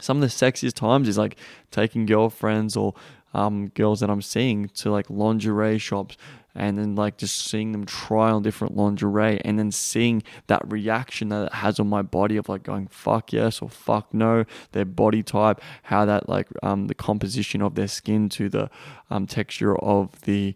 Some 0.00 0.16
of 0.16 0.22
the 0.22 0.28
sexiest 0.28 0.74
times 0.74 1.08
is 1.08 1.18
like 1.18 1.36
taking 1.70 2.06
girlfriends 2.06 2.76
or 2.76 2.94
um, 3.34 3.68
girls 3.68 4.00
that 4.00 4.10
I'm 4.10 4.22
seeing 4.22 4.68
to 4.68 4.90
like 4.90 5.08
lingerie 5.10 5.78
shops 5.78 6.16
and 6.54 6.78
then 6.78 6.94
like 6.94 7.16
just 7.16 7.46
seeing 7.46 7.72
them 7.72 7.84
try 7.84 8.30
on 8.30 8.42
different 8.42 8.76
lingerie 8.76 9.40
and 9.44 9.58
then 9.58 9.70
seeing 9.70 10.22
that 10.46 10.62
reaction 10.70 11.28
that 11.28 11.46
it 11.46 11.52
has 11.54 11.80
on 11.80 11.88
my 11.88 12.02
body 12.02 12.36
of 12.36 12.48
like 12.48 12.62
going 12.62 12.86
fuck 12.88 13.32
yes 13.32 13.62
or 13.62 13.68
fuck 13.68 14.12
no 14.12 14.44
their 14.72 14.84
body 14.84 15.22
type 15.22 15.60
how 15.84 16.04
that 16.04 16.28
like 16.28 16.48
um 16.62 16.86
the 16.86 16.94
composition 16.94 17.62
of 17.62 17.74
their 17.74 17.88
skin 17.88 18.28
to 18.28 18.48
the 18.48 18.70
um 19.10 19.26
texture 19.26 19.76
of 19.78 20.20
the 20.22 20.54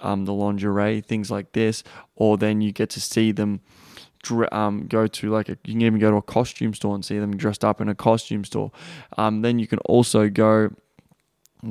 um 0.00 0.24
the 0.24 0.32
lingerie 0.32 1.00
things 1.00 1.30
like 1.30 1.52
this 1.52 1.82
or 2.16 2.36
then 2.36 2.60
you 2.60 2.72
get 2.72 2.90
to 2.90 3.00
see 3.00 3.32
them 3.32 3.60
um, 4.52 4.86
go 4.88 5.06
to 5.06 5.30
like 5.30 5.48
a, 5.48 5.56
you 5.64 5.74
can 5.74 5.82
even 5.82 5.98
go 6.00 6.10
to 6.10 6.16
a 6.16 6.22
costume 6.22 6.74
store 6.74 6.94
and 6.94 7.04
see 7.04 7.18
them 7.18 7.36
dressed 7.36 7.64
up 7.64 7.80
in 7.80 7.88
a 7.88 7.94
costume 7.94 8.44
store. 8.44 8.72
Um, 9.16 9.42
then 9.42 9.58
you 9.58 9.66
can 9.66 9.78
also 9.80 10.28
go 10.28 10.70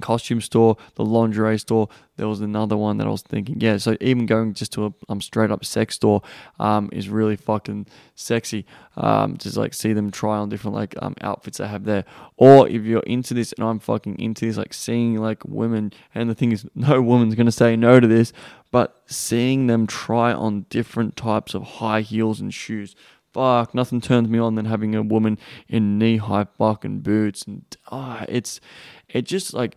costume 0.01 0.41
store, 0.41 0.77
the 0.95 1.05
lingerie 1.05 1.57
store. 1.59 1.89
There 2.17 2.27
was 2.27 2.41
another 2.41 2.77
one 2.77 2.97
that 2.97 3.07
I 3.07 3.09
was 3.09 3.21
thinking, 3.21 3.59
yeah. 3.59 3.77
So 3.77 3.97
even 3.99 4.25
going 4.25 4.53
just 4.53 4.71
to 4.73 4.85
a 4.87 4.93
um, 5.09 5.21
straight 5.21 5.51
up 5.51 5.65
sex 5.65 5.95
store 5.95 6.21
um, 6.59 6.89
is 6.93 7.09
really 7.09 7.35
fucking 7.35 7.87
sexy. 8.15 8.65
Um, 8.97 9.37
just 9.37 9.57
like 9.57 9.73
see 9.73 9.93
them 9.93 10.11
try 10.11 10.37
on 10.37 10.49
different 10.49 10.75
like 10.75 10.95
um, 11.01 11.15
outfits 11.21 11.57
they 11.57 11.67
have 11.67 11.83
there. 11.83 12.05
Or 12.37 12.67
if 12.67 12.83
you're 12.83 13.01
into 13.01 13.33
this, 13.33 13.53
and 13.53 13.67
I'm 13.67 13.79
fucking 13.79 14.19
into 14.19 14.45
this, 14.45 14.57
like 14.57 14.73
seeing 14.73 15.17
like 15.17 15.43
women. 15.45 15.91
And 16.13 16.29
the 16.29 16.35
thing 16.35 16.51
is, 16.51 16.65
no 16.75 17.01
woman's 17.01 17.35
gonna 17.35 17.51
say 17.51 17.75
no 17.75 17.99
to 17.99 18.07
this, 18.07 18.31
but 18.71 19.01
seeing 19.07 19.67
them 19.67 19.87
try 19.87 20.33
on 20.33 20.65
different 20.69 21.15
types 21.15 21.53
of 21.53 21.63
high 21.63 22.01
heels 22.01 22.39
and 22.39 22.53
shoes 22.53 22.95
fuck, 23.35 23.75
nothing 23.75 23.99
turns 23.99 24.29
me 24.29 24.39
on 24.39 24.55
than 24.55 24.63
having 24.63 24.95
a 24.95 25.03
woman 25.03 25.37
in 25.67 25.99
knee 25.99 26.15
high 26.17 26.45
fucking 26.57 27.01
boots. 27.01 27.43
And 27.43 27.63
ah, 27.91 28.25
it's 28.29 28.61
it 29.09 29.23
just 29.23 29.53
like 29.53 29.75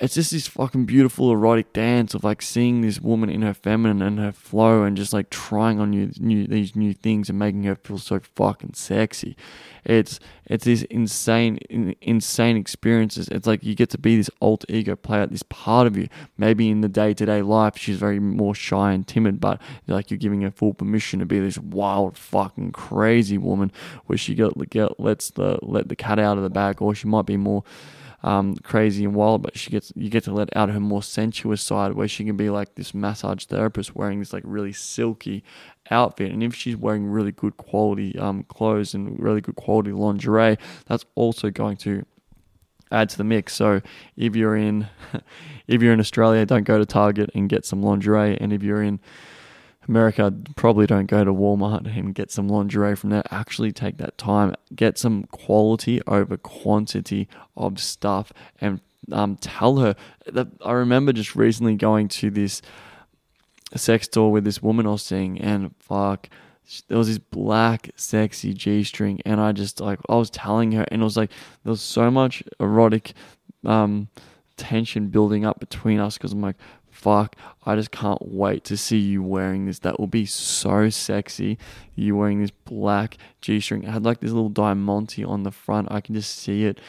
it's 0.00 0.14
just 0.14 0.30
this 0.30 0.48
fucking 0.48 0.86
beautiful 0.86 1.30
erotic 1.30 1.74
dance 1.74 2.14
of 2.14 2.24
like 2.24 2.40
seeing 2.40 2.80
this 2.80 3.00
woman 3.00 3.28
in 3.28 3.42
her 3.42 3.52
feminine 3.52 4.00
and 4.00 4.18
her 4.18 4.32
flow 4.32 4.82
and 4.82 4.96
just 4.96 5.12
like 5.12 5.28
trying 5.28 5.78
on 5.78 5.90
new, 5.90 6.10
new 6.18 6.46
these 6.46 6.74
new 6.74 6.94
things 6.94 7.28
and 7.28 7.38
making 7.38 7.64
her 7.64 7.76
feel 7.76 7.98
so 7.98 8.18
fucking 8.18 8.72
sexy. 8.72 9.36
It's 9.84 10.18
it's 10.46 10.64
these 10.64 10.84
insane 10.84 11.58
insane 12.00 12.56
experiences. 12.56 13.28
It's 13.28 13.46
like 13.46 13.62
you 13.62 13.74
get 13.74 13.90
to 13.90 13.98
be 13.98 14.16
this 14.16 14.30
alter 14.40 14.66
ego, 14.70 14.96
play 14.96 15.20
out 15.20 15.30
this 15.30 15.42
part 15.42 15.86
of 15.86 15.98
you. 15.98 16.08
Maybe 16.38 16.70
in 16.70 16.80
the 16.80 16.88
day 16.88 17.12
to 17.12 17.26
day 17.26 17.42
life 17.42 17.76
she's 17.76 17.98
very 17.98 18.18
more 18.18 18.54
shy 18.54 18.92
and 18.92 19.06
timid, 19.06 19.38
but 19.38 19.60
like 19.86 20.10
you're 20.10 20.16
giving 20.16 20.40
her 20.40 20.50
full 20.50 20.72
permission 20.72 21.20
to 21.20 21.26
be 21.26 21.40
this 21.40 21.58
wild 21.58 22.16
fucking 22.16 22.72
crazy 22.72 23.36
woman 23.36 23.70
where 24.06 24.16
she 24.16 24.34
get, 24.34 24.56
get 24.70 24.98
lets 24.98 25.28
the 25.28 25.58
let 25.60 25.90
the 25.90 25.96
cat 25.96 26.18
out 26.18 26.38
of 26.38 26.42
the 26.42 26.48
bag, 26.48 26.80
or 26.80 26.94
she 26.94 27.06
might 27.06 27.26
be 27.26 27.36
more 27.36 27.64
um, 28.22 28.54
crazy 28.56 29.04
and 29.04 29.14
wild, 29.14 29.42
but 29.42 29.56
she 29.56 29.70
gets 29.70 29.92
you 29.96 30.10
get 30.10 30.24
to 30.24 30.32
let 30.32 30.54
out 30.56 30.68
her 30.68 30.80
more 30.80 31.02
sensuous 31.02 31.62
side 31.62 31.94
where 31.94 32.08
she 32.08 32.24
can 32.24 32.36
be 32.36 32.50
like 32.50 32.74
this 32.74 32.92
massage 32.94 33.44
therapist 33.44 33.96
wearing 33.96 34.18
this 34.18 34.32
like 34.32 34.42
really 34.46 34.72
silky 34.72 35.42
outfit. 35.90 36.30
And 36.30 36.42
if 36.42 36.54
she's 36.54 36.76
wearing 36.76 37.06
really 37.06 37.32
good 37.32 37.56
quality 37.56 38.18
um, 38.18 38.44
clothes 38.44 38.94
and 38.94 39.18
really 39.18 39.40
good 39.40 39.56
quality 39.56 39.92
lingerie, 39.92 40.58
that's 40.86 41.04
also 41.14 41.50
going 41.50 41.78
to 41.78 42.04
add 42.92 43.08
to 43.08 43.16
the 43.16 43.24
mix. 43.24 43.54
So 43.54 43.80
if 44.16 44.36
you're 44.36 44.56
in 44.56 44.88
if 45.66 45.82
you're 45.82 45.92
in 45.92 46.00
Australia, 46.00 46.44
don't 46.44 46.64
go 46.64 46.78
to 46.78 46.86
Target 46.86 47.30
and 47.34 47.48
get 47.48 47.64
some 47.64 47.82
lingerie. 47.82 48.36
And 48.38 48.52
if 48.52 48.62
you're 48.62 48.82
in 48.82 49.00
America, 49.90 50.32
probably 50.54 50.86
don't 50.86 51.06
go 51.06 51.24
to 51.24 51.34
Walmart 51.34 51.84
and 51.98 52.14
get 52.14 52.30
some 52.30 52.48
lingerie 52.48 52.94
from 52.94 53.10
there. 53.10 53.24
Actually, 53.32 53.72
take 53.72 53.98
that 53.98 54.16
time, 54.16 54.54
get 54.74 54.96
some 54.96 55.24
quality 55.24 56.00
over 56.06 56.36
quantity 56.36 57.28
of 57.56 57.80
stuff, 57.80 58.32
and 58.60 58.80
um, 59.10 59.34
tell 59.36 59.78
her 59.78 59.96
that 60.26 60.46
I 60.64 60.72
remember 60.72 61.12
just 61.12 61.34
recently 61.34 61.74
going 61.74 62.06
to 62.08 62.30
this 62.30 62.62
sex 63.74 64.06
store 64.06 64.30
with 64.30 64.44
this 64.44 64.62
woman 64.62 64.86
I 64.86 64.90
was 64.90 65.02
seeing, 65.02 65.40
and 65.40 65.74
fuck, 65.80 66.28
there 66.86 66.96
was 66.98 67.08
this 67.08 67.18
black 67.18 67.90
sexy 67.96 68.54
G 68.54 68.84
string, 68.84 69.20
and 69.26 69.40
I 69.40 69.50
just 69.50 69.80
like 69.80 69.98
I 70.08 70.14
was 70.14 70.30
telling 70.30 70.70
her, 70.72 70.86
and 70.92 71.02
it 71.02 71.04
was 71.04 71.16
like 71.16 71.30
there 71.64 71.70
was 71.72 71.82
so 71.82 72.12
much 72.12 72.44
erotic 72.60 73.12
um, 73.66 74.08
tension 74.56 75.08
building 75.08 75.44
up 75.44 75.58
between 75.58 75.98
us 75.98 76.16
because 76.16 76.32
I'm 76.32 76.42
like, 76.42 76.56
fuck, 77.00 77.36
I 77.64 77.76
just 77.76 77.90
can't 77.90 78.20
wait 78.22 78.64
to 78.64 78.76
see 78.76 78.98
you 78.98 79.22
wearing 79.22 79.66
this. 79.66 79.78
That 79.80 79.98
will 79.98 80.06
be 80.06 80.26
so 80.26 80.90
sexy. 80.90 81.58
You 81.94 82.16
wearing 82.16 82.40
this 82.40 82.50
black 82.50 83.16
G 83.40 83.60
string. 83.60 83.84
It 83.84 83.90
had 83.90 84.04
like 84.04 84.20
this 84.20 84.32
little 84.32 84.48
diamante 84.50 85.24
on 85.24 85.42
the 85.42 85.50
front. 85.50 85.90
I 85.90 86.00
can 86.00 86.14
just 86.14 86.36
see 86.36 86.64
it. 86.64 86.80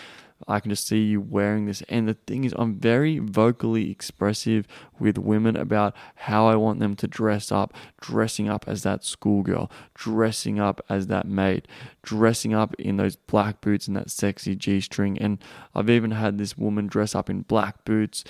I 0.48 0.60
can 0.60 0.72
just 0.72 0.88
see 0.88 1.04
you 1.04 1.22
wearing 1.22 1.66
this. 1.66 1.84
And 1.88 2.08
the 2.08 2.16
thing 2.26 2.44
is, 2.44 2.54
I'm 2.58 2.76
very 2.76 3.20
vocally 3.20 3.92
expressive 3.92 4.68
with 5.00 5.18
women 5.18 5.56
about 5.56 5.96
how 6.16 6.48
I 6.48 6.56
want 6.56 6.80
them 6.80 6.96
to 6.96 7.08
dress 7.08 7.52
up, 7.52 7.74
dressing 8.02 8.50
up 8.50 8.66
as 8.68 8.84
that 8.84 9.06
schoolgirl, 9.06 9.72
dressing 9.94 10.60
up 10.60 10.84
as 10.90 11.08
that 11.08 11.28
maid, 11.28 11.68
dressing 12.02 12.54
up 12.54 12.74
in 12.76 12.98
those 12.98 13.16
black 13.16 13.62
boots 13.62 13.88
and 13.88 13.96
that 13.96 14.10
sexy 14.10 14.56
G 14.56 14.82
string. 14.82 15.18
And 15.20 15.38
I've 15.76 15.90
even 15.90 16.12
had 16.12 16.38
this 16.38 16.58
woman 16.58 16.88
dress 16.88 17.14
up 17.14 17.30
in 17.30 17.44
black 17.44 17.86
boots 17.86 18.24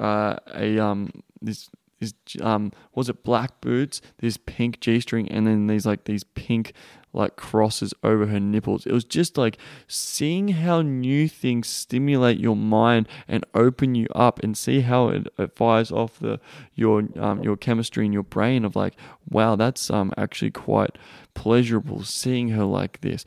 uh, 0.00 0.36
a 0.54 0.78
um 0.78 1.10
this 1.40 1.70
this 2.00 2.14
um 2.40 2.72
was 2.94 3.08
it 3.08 3.22
black 3.22 3.60
boots, 3.60 4.00
this 4.18 4.36
pink 4.38 4.80
G 4.80 5.00
string, 5.00 5.28
and 5.30 5.46
then 5.46 5.66
these 5.66 5.86
like 5.86 6.04
these 6.04 6.24
pink 6.24 6.72
like 7.12 7.34
crosses 7.36 7.92
over 8.04 8.26
her 8.26 8.38
nipples. 8.38 8.86
It 8.86 8.92
was 8.92 9.04
just 9.04 9.36
like 9.36 9.58
seeing 9.88 10.48
how 10.48 10.80
new 10.80 11.28
things 11.28 11.68
stimulate 11.68 12.38
your 12.38 12.54
mind 12.56 13.08
and 13.26 13.44
open 13.54 13.94
you 13.94 14.06
up, 14.14 14.42
and 14.42 14.56
see 14.56 14.80
how 14.80 15.08
it, 15.08 15.28
it 15.38 15.54
fires 15.54 15.92
off 15.92 16.18
the 16.18 16.40
your 16.74 17.04
um 17.18 17.42
your 17.42 17.56
chemistry 17.56 18.06
in 18.06 18.12
your 18.12 18.22
brain 18.22 18.64
of 18.64 18.74
like, 18.74 18.94
wow, 19.28 19.56
that's 19.56 19.90
um 19.90 20.12
actually 20.16 20.50
quite 20.50 20.96
pleasurable 21.34 22.02
seeing 22.02 22.48
her 22.48 22.64
like 22.64 23.00
this 23.02 23.24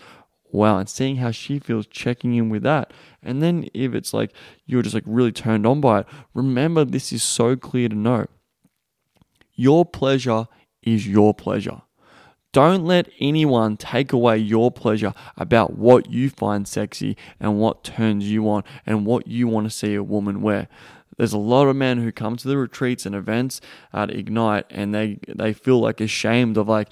wow, 0.53 0.77
and 0.77 0.87
seeing 0.87 1.17
how 1.17 1.31
she 1.31 1.59
feels 1.59 1.87
checking 1.87 2.35
in 2.35 2.49
with 2.49 2.63
that. 2.63 2.93
And 3.21 3.41
then 3.41 3.67
if 3.73 3.93
it's 3.93 4.13
like 4.13 4.31
you're 4.65 4.81
just 4.81 4.95
like 4.95 5.03
really 5.05 5.31
turned 5.31 5.65
on 5.65 5.81
by 5.81 6.01
it, 6.01 6.07
remember 6.33 6.85
this 6.85 7.11
is 7.11 7.23
so 7.23 7.55
clear 7.55 7.89
to 7.89 7.95
know. 7.95 8.27
Your 9.55 9.85
pleasure 9.85 10.47
is 10.81 11.07
your 11.07 11.33
pleasure. 11.33 11.81
Don't 12.53 12.85
let 12.85 13.09
anyone 13.19 13.77
take 13.77 14.13
away 14.13 14.37
your 14.37 14.69
pleasure 14.69 15.13
about 15.37 15.75
what 15.75 16.11
you 16.11 16.29
find 16.29 16.67
sexy 16.67 17.17
and 17.39 17.59
what 17.59 17.83
turns 17.83 18.29
you 18.29 18.47
on 18.47 18.63
and 18.85 19.07
what 19.07 19.27
you 19.27 19.47
want 19.47 19.65
to 19.65 19.75
see 19.75 19.95
a 19.95 20.03
woman 20.03 20.41
wear 20.41 20.67
there's 21.17 21.33
a 21.33 21.37
lot 21.37 21.67
of 21.67 21.75
men 21.75 21.99
who 21.99 22.11
come 22.11 22.35
to 22.37 22.47
the 22.47 22.57
retreats 22.57 23.05
and 23.05 23.15
events 23.15 23.61
at 23.93 24.09
Ignite 24.09 24.65
and 24.69 24.93
they 24.93 25.19
they 25.27 25.53
feel 25.53 25.79
like 25.79 26.01
ashamed 26.01 26.57
of 26.57 26.67
like 26.67 26.89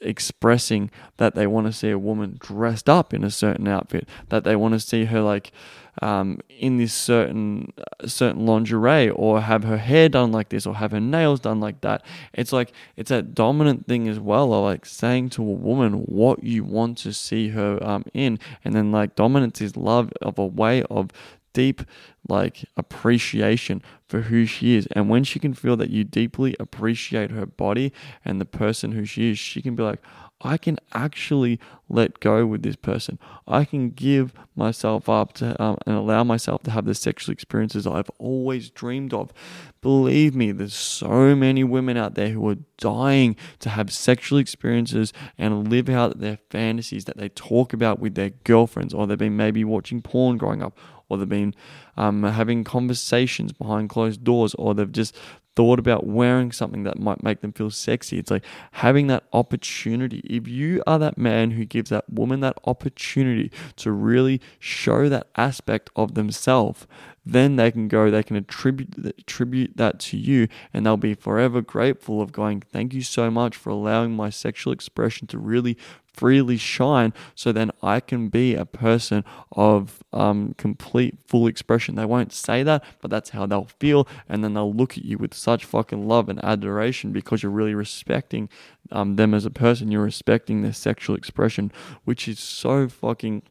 expressing 0.00 0.90
that 1.16 1.34
they 1.34 1.46
want 1.46 1.66
to 1.66 1.72
see 1.72 1.90
a 1.90 1.98
woman 1.98 2.36
dressed 2.38 2.88
up 2.88 3.12
in 3.12 3.24
a 3.24 3.30
certain 3.30 3.68
outfit, 3.68 4.08
that 4.28 4.44
they 4.44 4.56
want 4.56 4.74
to 4.74 4.80
see 4.80 5.06
her 5.06 5.20
like 5.20 5.52
um, 6.00 6.38
in 6.48 6.78
this 6.78 6.94
certain 6.94 7.72
certain 8.06 8.46
lingerie 8.46 9.10
or 9.10 9.42
have 9.42 9.64
her 9.64 9.76
hair 9.76 10.08
done 10.08 10.32
like 10.32 10.48
this 10.48 10.66
or 10.66 10.76
have 10.76 10.92
her 10.92 11.00
nails 11.00 11.40
done 11.40 11.60
like 11.60 11.82
that. 11.82 12.02
It's 12.32 12.52
like 12.52 12.72
it's 12.96 13.10
that 13.10 13.34
dominant 13.34 13.86
thing 13.86 14.08
as 14.08 14.18
well, 14.18 14.54
of 14.54 14.64
like 14.64 14.86
saying 14.86 15.30
to 15.30 15.42
a 15.42 15.44
woman 15.44 16.04
what 16.04 16.42
you 16.42 16.64
want 16.64 16.98
to 16.98 17.12
see 17.12 17.48
her 17.48 17.78
um, 17.82 18.04
in, 18.14 18.38
and 18.64 18.74
then 18.74 18.90
like 18.90 19.14
dominance 19.16 19.60
is 19.60 19.76
love 19.76 20.12
of 20.22 20.38
a 20.38 20.46
way 20.46 20.82
of 20.84 21.10
deep 21.52 21.82
like 22.28 22.64
appreciation 22.76 23.82
for 24.08 24.22
who 24.22 24.46
she 24.46 24.76
is. 24.76 24.86
And 24.92 25.08
when 25.08 25.24
she 25.24 25.38
can 25.38 25.54
feel 25.54 25.76
that 25.76 25.90
you 25.90 26.04
deeply 26.04 26.54
appreciate 26.60 27.30
her 27.30 27.46
body 27.46 27.92
and 28.24 28.40
the 28.40 28.44
person 28.44 28.92
who 28.92 29.04
she 29.04 29.30
is, 29.30 29.38
she 29.38 29.62
can 29.62 29.74
be 29.74 29.82
like, 29.82 30.00
I 30.44 30.56
can 30.56 30.78
actually 30.92 31.60
let 31.88 32.20
go 32.20 32.46
with 32.46 32.62
this 32.62 32.76
person. 32.76 33.18
I 33.46 33.64
can 33.64 33.90
give 33.90 34.34
myself 34.56 35.08
up 35.08 35.34
to 35.34 35.60
um, 35.62 35.78
and 35.86 35.94
allow 35.94 36.24
myself 36.24 36.64
to 36.64 36.70
have 36.72 36.84
the 36.84 36.94
sexual 36.94 37.32
experiences 37.32 37.86
I've 37.86 38.10
always 38.18 38.70
dreamed 38.70 39.14
of. 39.14 39.32
Believe 39.80 40.34
me, 40.34 40.52
there's 40.52 40.74
so 40.74 41.34
many 41.36 41.64
women 41.64 41.96
out 41.96 42.14
there 42.14 42.30
who 42.30 42.48
are 42.48 42.58
dying 42.76 43.36
to 43.60 43.70
have 43.70 43.92
sexual 43.92 44.38
experiences 44.38 45.12
and 45.38 45.68
live 45.68 45.88
out 45.88 46.18
their 46.18 46.38
fantasies 46.50 47.04
that 47.04 47.16
they 47.16 47.28
talk 47.28 47.72
about 47.72 48.00
with 48.00 48.14
their 48.14 48.30
girlfriends, 48.30 48.92
or 48.92 49.06
they've 49.06 49.18
been 49.18 49.36
maybe 49.36 49.64
watching 49.64 50.02
porn 50.02 50.38
growing 50.38 50.62
up, 50.62 50.76
or 51.12 51.18
they've 51.18 51.28
been 51.28 51.54
um, 51.96 52.22
having 52.22 52.64
conversations 52.64 53.52
behind 53.52 53.90
closed 53.90 54.24
doors, 54.24 54.54
or 54.54 54.74
they've 54.74 54.90
just 54.90 55.14
thought 55.54 55.78
about 55.78 56.06
wearing 56.06 56.50
something 56.50 56.84
that 56.84 56.98
might 56.98 57.22
make 57.22 57.40
them 57.40 57.52
feel 57.52 57.70
sexy. 57.70 58.18
It's 58.18 58.30
like 58.30 58.44
having 58.72 59.08
that 59.08 59.24
opportunity. 59.32 60.20
If 60.24 60.48
you 60.48 60.82
are 60.86 60.98
that 60.98 61.18
man 61.18 61.52
who 61.52 61.64
gives 61.64 61.90
that 61.90 62.08
woman 62.10 62.40
that 62.40 62.56
opportunity 62.64 63.52
to 63.76 63.92
really 63.92 64.40
show 64.58 65.08
that 65.08 65.26
aspect 65.36 65.90
of 65.94 66.14
themselves, 66.14 66.86
then 67.24 67.56
they 67.56 67.70
can 67.70 67.86
go, 67.86 68.10
they 68.10 68.22
can 68.22 68.36
attribute 68.36 68.96
attribute 69.04 69.76
that 69.76 70.00
to 70.00 70.16
you, 70.16 70.48
and 70.72 70.84
they'll 70.84 70.96
be 70.96 71.14
forever 71.14 71.60
grateful 71.60 72.20
of 72.20 72.32
going, 72.32 72.62
Thank 72.72 72.94
you 72.94 73.02
so 73.02 73.30
much 73.30 73.56
for 73.56 73.70
allowing 73.70 74.16
my 74.16 74.30
sexual 74.30 74.72
expression 74.72 75.26
to 75.28 75.38
really 75.38 75.76
freely 76.12 76.56
shine 76.56 77.12
so 77.34 77.52
then 77.52 77.70
I 77.82 78.00
can 78.00 78.28
be 78.28 78.54
a 78.54 78.64
person 78.64 79.24
of 79.52 80.02
um, 80.12 80.54
complete 80.58 81.16
full 81.26 81.46
expression. 81.46 81.94
They 81.94 82.04
won't 82.04 82.32
say 82.32 82.62
that, 82.62 82.84
but 83.00 83.10
that's 83.10 83.30
how 83.30 83.46
they'll 83.46 83.70
feel. 83.78 84.06
And 84.28 84.44
then 84.44 84.54
they'll 84.54 84.72
look 84.72 84.98
at 84.98 85.04
you 85.04 85.18
with 85.18 85.34
such 85.34 85.64
fucking 85.64 86.06
love 86.06 86.28
and 86.28 86.42
adoration 86.44 87.12
because 87.12 87.42
you're 87.42 87.52
really 87.52 87.74
respecting 87.74 88.48
um, 88.90 89.16
them 89.16 89.34
as 89.34 89.44
a 89.44 89.50
person. 89.50 89.90
You're 89.90 90.02
respecting 90.02 90.62
their 90.62 90.72
sexual 90.72 91.16
expression, 91.16 91.72
which 92.04 92.28
is 92.28 92.38
so 92.38 92.88
fucking 92.88 93.42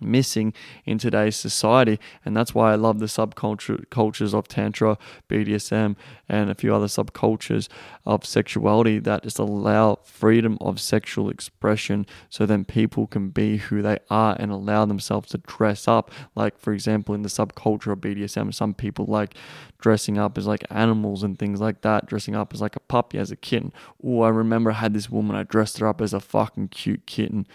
missing 0.00 0.52
in 0.84 0.98
today's 0.98 1.36
society 1.36 1.98
and 2.24 2.36
that's 2.36 2.54
why 2.54 2.72
I 2.72 2.76
love 2.76 2.98
the 2.98 3.06
subculture 3.06 3.88
cultures 3.90 4.34
of 4.34 4.48
tantra, 4.48 4.98
BDSM 5.28 5.96
and 6.28 6.50
a 6.50 6.54
few 6.54 6.74
other 6.74 6.86
subcultures 6.86 7.68
of 8.06 8.24
sexuality 8.24 8.98
that 8.98 9.22
just 9.22 9.38
allow 9.38 9.96
freedom 10.04 10.58
of 10.60 10.80
sexual 10.80 11.30
expression 11.30 12.06
so 12.28 12.46
then 12.46 12.64
people 12.64 13.06
can 13.06 13.30
be 13.30 13.58
who 13.58 13.82
they 13.82 13.98
are 14.10 14.36
and 14.38 14.50
allow 14.50 14.84
themselves 14.84 15.30
to 15.30 15.38
dress 15.38 15.88
up 15.88 16.10
like 16.34 16.58
for 16.58 16.72
example 16.72 17.14
in 17.14 17.22
the 17.22 17.28
subculture 17.28 17.92
of 17.92 18.00
BDSM 18.00 18.52
some 18.54 18.74
people 18.74 19.06
like 19.06 19.34
dressing 19.78 20.18
up 20.18 20.36
as 20.36 20.46
like 20.46 20.64
animals 20.70 21.22
and 21.22 21.38
things 21.38 21.60
like 21.60 21.82
that 21.82 22.06
dressing 22.06 22.34
up 22.34 22.52
as 22.52 22.60
like 22.60 22.76
a 22.76 22.80
puppy 22.80 23.18
as 23.18 23.30
a 23.30 23.36
kitten. 23.36 23.72
Oh, 24.02 24.22
I 24.22 24.28
remember 24.28 24.70
I 24.70 24.74
had 24.74 24.94
this 24.94 25.10
woman 25.10 25.36
I 25.36 25.44
dressed 25.44 25.78
her 25.78 25.86
up 25.86 26.00
as 26.00 26.12
a 26.12 26.20
fucking 26.20 26.68
cute 26.68 27.06
kitten 27.06 27.46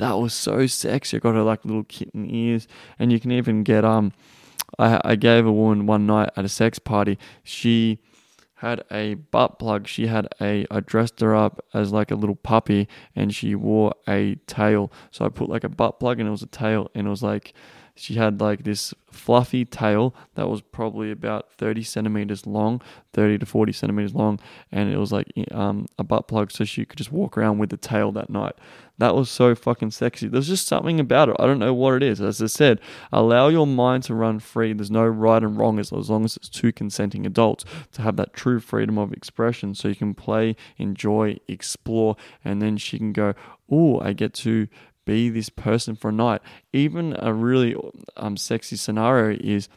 that 0.00 0.18
was 0.18 0.32
so 0.34 0.66
sexy. 0.66 1.18
I 1.18 1.20
got 1.20 1.34
her 1.34 1.42
like 1.42 1.64
little 1.64 1.84
kitten 1.84 2.28
ears, 2.28 2.66
and 2.98 3.12
you 3.12 3.20
can 3.20 3.30
even 3.30 3.62
get 3.62 3.84
um. 3.84 4.12
I 4.78 5.00
I 5.04 5.14
gave 5.16 5.46
a 5.46 5.52
woman 5.52 5.86
one 5.86 6.06
night 6.06 6.30
at 6.36 6.44
a 6.44 6.48
sex 6.48 6.78
party. 6.78 7.18
She 7.44 7.98
had 8.56 8.82
a 8.90 9.14
butt 9.14 9.58
plug. 9.58 9.86
She 9.86 10.06
had 10.06 10.28
a 10.40 10.66
I 10.70 10.80
dressed 10.80 11.20
her 11.20 11.34
up 11.34 11.64
as 11.74 11.92
like 11.92 12.10
a 12.10 12.14
little 12.14 12.36
puppy, 12.36 12.88
and 13.14 13.34
she 13.34 13.54
wore 13.54 13.94
a 14.08 14.36
tail. 14.46 14.90
So 15.10 15.26
I 15.26 15.28
put 15.28 15.48
like 15.50 15.64
a 15.64 15.68
butt 15.68 16.00
plug, 16.00 16.18
and 16.18 16.26
it 16.26 16.32
was 16.32 16.42
a 16.42 16.46
tail, 16.46 16.90
and 16.94 17.06
it 17.06 17.10
was 17.10 17.22
like 17.22 17.52
she 17.94 18.14
had 18.14 18.40
like 18.40 18.64
this 18.64 18.94
fluffy 19.10 19.64
tail 19.64 20.14
that 20.34 20.48
was 20.48 20.60
probably 20.60 21.10
about 21.10 21.52
30 21.52 21.82
centimeters 21.82 22.46
long 22.46 22.80
30 23.12 23.38
to 23.38 23.46
40 23.46 23.72
centimeters 23.72 24.14
long 24.14 24.38
and 24.70 24.92
it 24.92 24.96
was 24.96 25.12
like 25.12 25.26
um, 25.50 25.86
a 25.98 26.04
butt 26.04 26.28
plug 26.28 26.50
so 26.50 26.64
she 26.64 26.84
could 26.84 26.96
just 26.96 27.12
walk 27.12 27.36
around 27.36 27.58
with 27.58 27.70
the 27.70 27.76
tail 27.76 28.12
that 28.12 28.30
night. 28.30 28.54
That 28.98 29.14
was 29.14 29.30
so 29.30 29.54
fucking 29.54 29.92
sexy. 29.92 30.28
There's 30.28 30.46
just 30.46 30.66
something 30.66 31.00
about 31.00 31.30
it. 31.30 31.36
I 31.38 31.46
don't 31.46 31.58
know 31.58 31.72
what 31.72 31.94
it 31.94 32.02
is. 32.02 32.20
As 32.20 32.42
i 32.42 32.46
said 32.46 32.80
allow 33.12 33.48
your 33.48 33.66
mind 33.66 34.04
to 34.04 34.14
run 34.14 34.38
free. 34.38 34.72
There's 34.72 34.90
no 34.90 35.06
right 35.06 35.42
and 35.42 35.56
wrong 35.58 35.78
as, 35.78 35.92
as 35.92 36.10
long 36.10 36.24
as 36.24 36.36
it's 36.36 36.48
two 36.48 36.72
consenting 36.72 37.26
adults 37.26 37.64
to 37.92 38.02
have 38.02 38.16
that 38.16 38.32
true 38.32 38.60
freedom 38.60 38.98
of 38.98 39.12
expression 39.12 39.74
so 39.74 39.88
you 39.88 39.96
can 39.96 40.14
play 40.14 40.54
enjoy 40.78 41.36
explore 41.48 42.16
and 42.44 42.62
then 42.62 42.76
she 42.76 42.98
can 42.98 43.12
go 43.12 43.34
oh 43.70 44.00
i 44.00 44.12
get 44.12 44.34
to 44.34 44.66
be 45.04 45.28
this 45.28 45.48
person 45.48 45.96
for 45.96 46.08
a 46.08 46.12
night. 46.12 46.40
Even 46.72 47.16
a 47.18 47.32
really 47.32 47.74
um, 48.16 48.36
sexy 48.36 48.76
scenario 48.76 49.36
is 49.40 49.68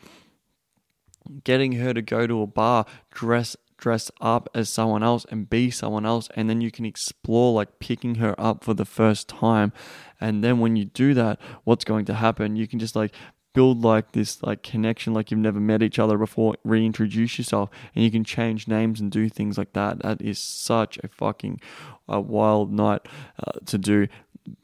getting 1.44 1.74
her 1.74 1.94
to 1.94 2.02
go 2.02 2.28
to 2.28 2.42
a 2.42 2.48
bar, 2.48 2.86
dress 3.12 3.56
dress 3.84 4.10
up 4.22 4.48
as 4.56 4.70
someone 4.70 5.04
else 5.04 5.26
and 5.30 5.50
be 5.50 5.70
someone 5.70 6.06
else 6.06 6.30
and 6.38 6.50
then 6.50 6.62
you 6.62 6.72
can 6.72 6.86
explore 6.86 7.52
like 7.52 7.80
picking 7.80 8.16
her 8.16 8.34
up 8.40 8.64
for 8.64 8.74
the 8.74 8.86
first 8.86 9.28
time. 9.28 9.74
And 10.22 10.42
then 10.42 10.60
when 10.60 10.78
you 10.78 10.86
do 10.86 11.14
that 11.16 11.38
what's 11.66 11.84
going 11.84 12.06
to 12.06 12.14
happen? 12.14 12.56
You 12.56 12.66
can 12.66 12.80
just 12.80 12.96
like 12.96 13.14
build 13.54 13.84
like 13.84 14.14
this 14.14 14.42
like 14.42 14.64
connection 14.64 15.14
like 15.14 15.32
you've 15.32 15.40
never 15.40 15.60
met 15.60 15.84
each 15.84 16.00
other 16.00 16.18
before 16.18 16.56
reintroduce 16.64 17.38
yourself 17.38 17.70
and 17.94 18.04
you 18.04 18.10
can 18.10 18.24
change 18.24 18.70
names 18.70 19.02
and 19.02 19.12
do 19.12 19.28
things 19.28 19.58
like 19.58 19.74
that. 19.74 20.00
That 20.00 20.22
is 20.22 20.40
such 20.40 20.98
a 21.04 21.10
fucking 21.10 21.60
a 22.08 22.22
wild 22.22 22.72
night 22.72 23.02
uh, 23.46 23.60
to 23.66 23.78
do 23.78 24.08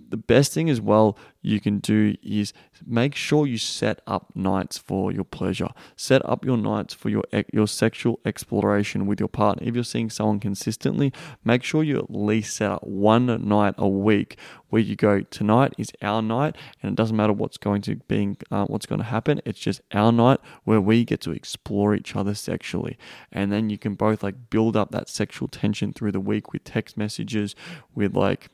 the 0.10 0.18
best 0.18 0.54
thing 0.54 0.70
as 0.70 0.82
well 0.82 1.18
you 1.42 1.60
can 1.60 1.80
do 1.80 2.16
is 2.22 2.52
make 2.86 3.16
sure 3.16 3.48
you 3.48 3.58
set 3.58 4.02
up 4.08 4.36
nights 4.36 4.78
for 4.78 5.12
your 5.12 5.24
pleasure. 5.24 5.70
Set 5.96 6.28
up 6.28 6.44
your 6.44 6.58
nights 6.58 6.94
for 6.94 7.10
your 7.10 7.24
your 7.54 7.68
sexual 7.68 8.20
exploration 8.26 9.06
with 9.06 9.20
your 9.20 9.30
partner. 9.30 9.66
If 9.66 9.76
you're 9.76 9.84
seeing 9.84 10.10
someone 10.10 10.40
consistently, 10.40 11.14
make 11.44 11.64
sure 11.64 11.84
you 11.84 11.98
at 11.98 12.12
least 12.12 12.56
set 12.58 12.72
up 12.72 12.84
one 12.84 13.48
night 13.48 13.76
a 13.78 13.88
week 13.88 14.38
where 14.70 14.82
you 14.82 14.96
go 14.96 15.22
tonight 15.22 15.74
is 15.78 15.92
our 16.02 16.22
night, 16.22 16.56
and 16.82 16.92
it 16.92 16.96
doesn't 16.96 17.16
matter 17.16 17.34
what's 17.34 17.58
going 17.58 17.82
to 17.84 17.96
being 18.08 18.38
uh, 18.52 18.66
what's 18.66 18.86
going 18.86 19.00
to 19.00 19.06
happen. 19.06 19.42
It's 19.46 19.60
just 19.60 19.82
our 19.94 20.12
night 20.12 20.40
where 20.64 20.82
we 20.82 21.06
get 21.06 21.22
to 21.22 21.32
explore 21.32 21.96
each 21.96 22.16
other 22.16 22.34
sexually, 22.34 22.98
and 23.32 23.52
then 23.52 23.70
you 23.70 23.78
can 23.78 23.96
both 23.96 24.24
like 24.24 24.50
build 24.50 24.76
up 24.76 24.92
that 24.92 25.08
sexual 25.08 25.48
tension 25.48 25.94
through 25.94 26.12
the 26.12 26.20
week 26.20 26.52
with 26.52 26.64
text 26.64 26.98
messages, 26.98 27.56
with 27.96 28.16
like 28.16 28.50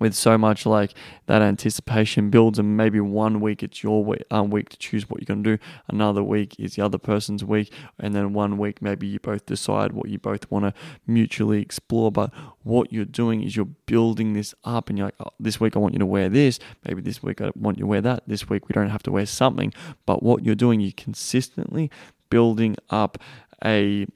with 0.00 0.14
so 0.14 0.36
much 0.36 0.66
like 0.66 0.94
that 1.26 1.42
anticipation 1.42 2.30
builds 2.30 2.58
and 2.58 2.76
maybe 2.76 2.98
one 2.98 3.40
week 3.40 3.62
it's 3.62 3.82
your 3.84 4.04
week, 4.04 4.24
um, 4.30 4.50
week 4.50 4.68
to 4.70 4.76
choose 4.78 5.08
what 5.08 5.20
you're 5.20 5.26
going 5.26 5.44
to 5.44 5.56
do 5.56 5.62
another 5.86 6.22
week 6.22 6.58
is 6.58 6.74
the 6.74 6.84
other 6.84 6.98
person's 6.98 7.44
week 7.44 7.72
and 8.00 8.14
then 8.14 8.32
one 8.32 8.58
week 8.58 8.82
maybe 8.82 9.06
you 9.06 9.20
both 9.20 9.46
decide 9.46 9.92
what 9.92 10.08
you 10.08 10.18
both 10.18 10.50
want 10.50 10.64
to 10.64 10.74
mutually 11.06 11.62
explore 11.62 12.10
but 12.10 12.32
what 12.64 12.92
you're 12.92 13.04
doing 13.04 13.42
is 13.42 13.54
you're 13.54 13.66
building 13.86 14.32
this 14.32 14.54
up 14.64 14.88
and 14.88 14.98
you're 14.98 15.06
like 15.06 15.14
oh, 15.20 15.30
this 15.38 15.60
week 15.60 15.76
i 15.76 15.78
want 15.78 15.94
you 15.94 15.98
to 16.00 16.06
wear 16.06 16.28
this 16.28 16.58
maybe 16.86 17.00
this 17.00 17.22
week 17.22 17.40
i 17.40 17.50
want 17.54 17.76
you 17.78 17.82
to 17.82 17.88
wear 17.88 18.00
that 18.00 18.22
this 18.26 18.48
week 18.48 18.68
we 18.68 18.72
don't 18.72 18.90
have 18.90 19.02
to 19.02 19.12
wear 19.12 19.26
something 19.26 19.72
but 20.06 20.22
what 20.22 20.44
you're 20.44 20.54
doing 20.54 20.80
you're 20.80 20.92
consistently 20.96 21.90
building 22.30 22.76
up 22.88 23.18
a 23.64 24.06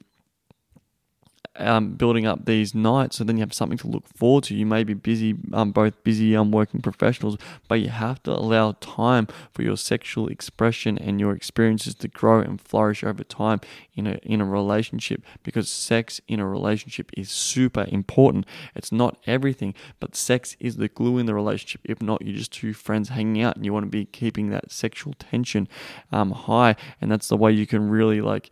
um, 1.57 1.93
building 1.93 2.25
up 2.25 2.45
these 2.45 2.75
nights, 2.75 3.17
so 3.17 3.23
then 3.23 3.37
you 3.37 3.41
have 3.41 3.53
something 3.53 3.77
to 3.79 3.87
look 3.87 4.07
forward 4.07 4.45
to. 4.45 4.55
You 4.55 4.65
may 4.65 4.83
be 4.83 4.93
busy, 4.93 5.35
um, 5.53 5.71
both 5.71 6.03
busy 6.03 6.35
um, 6.35 6.51
working 6.51 6.81
professionals, 6.81 7.37
but 7.67 7.81
you 7.81 7.89
have 7.89 8.21
to 8.23 8.31
allow 8.31 8.73
time 8.79 9.27
for 9.53 9.61
your 9.63 9.77
sexual 9.77 10.27
expression 10.27 10.97
and 10.97 11.19
your 11.19 11.33
experiences 11.33 11.95
to 11.95 12.07
grow 12.07 12.39
and 12.39 12.59
flourish 12.59 13.03
over 13.03 13.23
time 13.23 13.61
in 13.95 14.07
a 14.07 14.13
in 14.23 14.41
a 14.41 14.45
relationship. 14.45 15.23
Because 15.43 15.69
sex 15.69 16.21
in 16.27 16.39
a 16.39 16.47
relationship 16.47 17.11
is 17.15 17.29
super 17.29 17.85
important. 17.89 18.45
It's 18.75 18.91
not 18.91 19.17
everything, 19.25 19.73
but 19.99 20.15
sex 20.15 20.55
is 20.59 20.77
the 20.77 20.87
glue 20.87 21.17
in 21.17 21.25
the 21.25 21.33
relationship. 21.33 21.81
If 21.83 22.01
not, 22.01 22.21
you're 22.21 22.37
just 22.37 22.51
two 22.51 22.73
friends 22.73 23.09
hanging 23.09 23.41
out, 23.41 23.55
and 23.55 23.65
you 23.65 23.73
want 23.73 23.85
to 23.85 23.89
be 23.89 24.05
keeping 24.05 24.49
that 24.49 24.71
sexual 24.71 25.13
tension 25.13 25.67
um, 26.11 26.31
high, 26.31 26.75
and 26.99 27.11
that's 27.11 27.27
the 27.27 27.37
way 27.37 27.51
you 27.51 27.67
can 27.67 27.89
really 27.89 28.21
like 28.21 28.49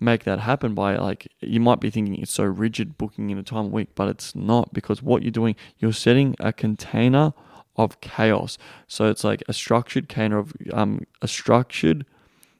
make 0.00 0.24
that 0.24 0.40
happen 0.40 0.74
by 0.74 0.96
like 0.96 1.26
you 1.40 1.60
might 1.60 1.80
be 1.80 1.90
thinking 1.90 2.14
it's 2.16 2.32
so 2.32 2.44
rigid 2.44 2.96
booking 2.98 3.30
in 3.30 3.38
a 3.38 3.42
time 3.42 3.70
week 3.70 3.88
but 3.94 4.08
it's 4.08 4.34
not 4.34 4.72
because 4.72 5.02
what 5.02 5.22
you're 5.22 5.30
doing 5.30 5.56
you're 5.78 5.92
setting 5.92 6.36
a 6.38 6.52
container 6.52 7.32
of 7.78 8.00
chaos. 8.00 8.58
So 8.88 9.08
it's 9.08 9.24
like 9.24 9.42
a 9.48 9.52
structured 9.52 10.08
container 10.08 10.38
of 10.38 10.52
um 10.72 11.06
a 11.22 11.28
structured 11.28 12.04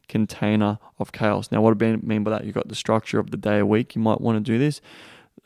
container 0.09 0.79
of 0.98 1.12
chaos. 1.12 1.51
Now 1.53 1.61
what 1.61 1.77
do 1.77 1.87
I 1.87 1.96
mean 1.96 2.22
by 2.22 2.31
that 2.31 2.44
you've 2.44 2.55
got 2.55 2.68
the 2.68 2.74
structure 2.74 3.18
of 3.18 3.31
the 3.31 3.37
day 3.37 3.59
a 3.59 3.66
week. 3.66 3.94
You 3.94 4.01
might 4.01 4.20
want 4.20 4.37
to 4.37 4.53
do 4.53 4.59
this 4.59 4.81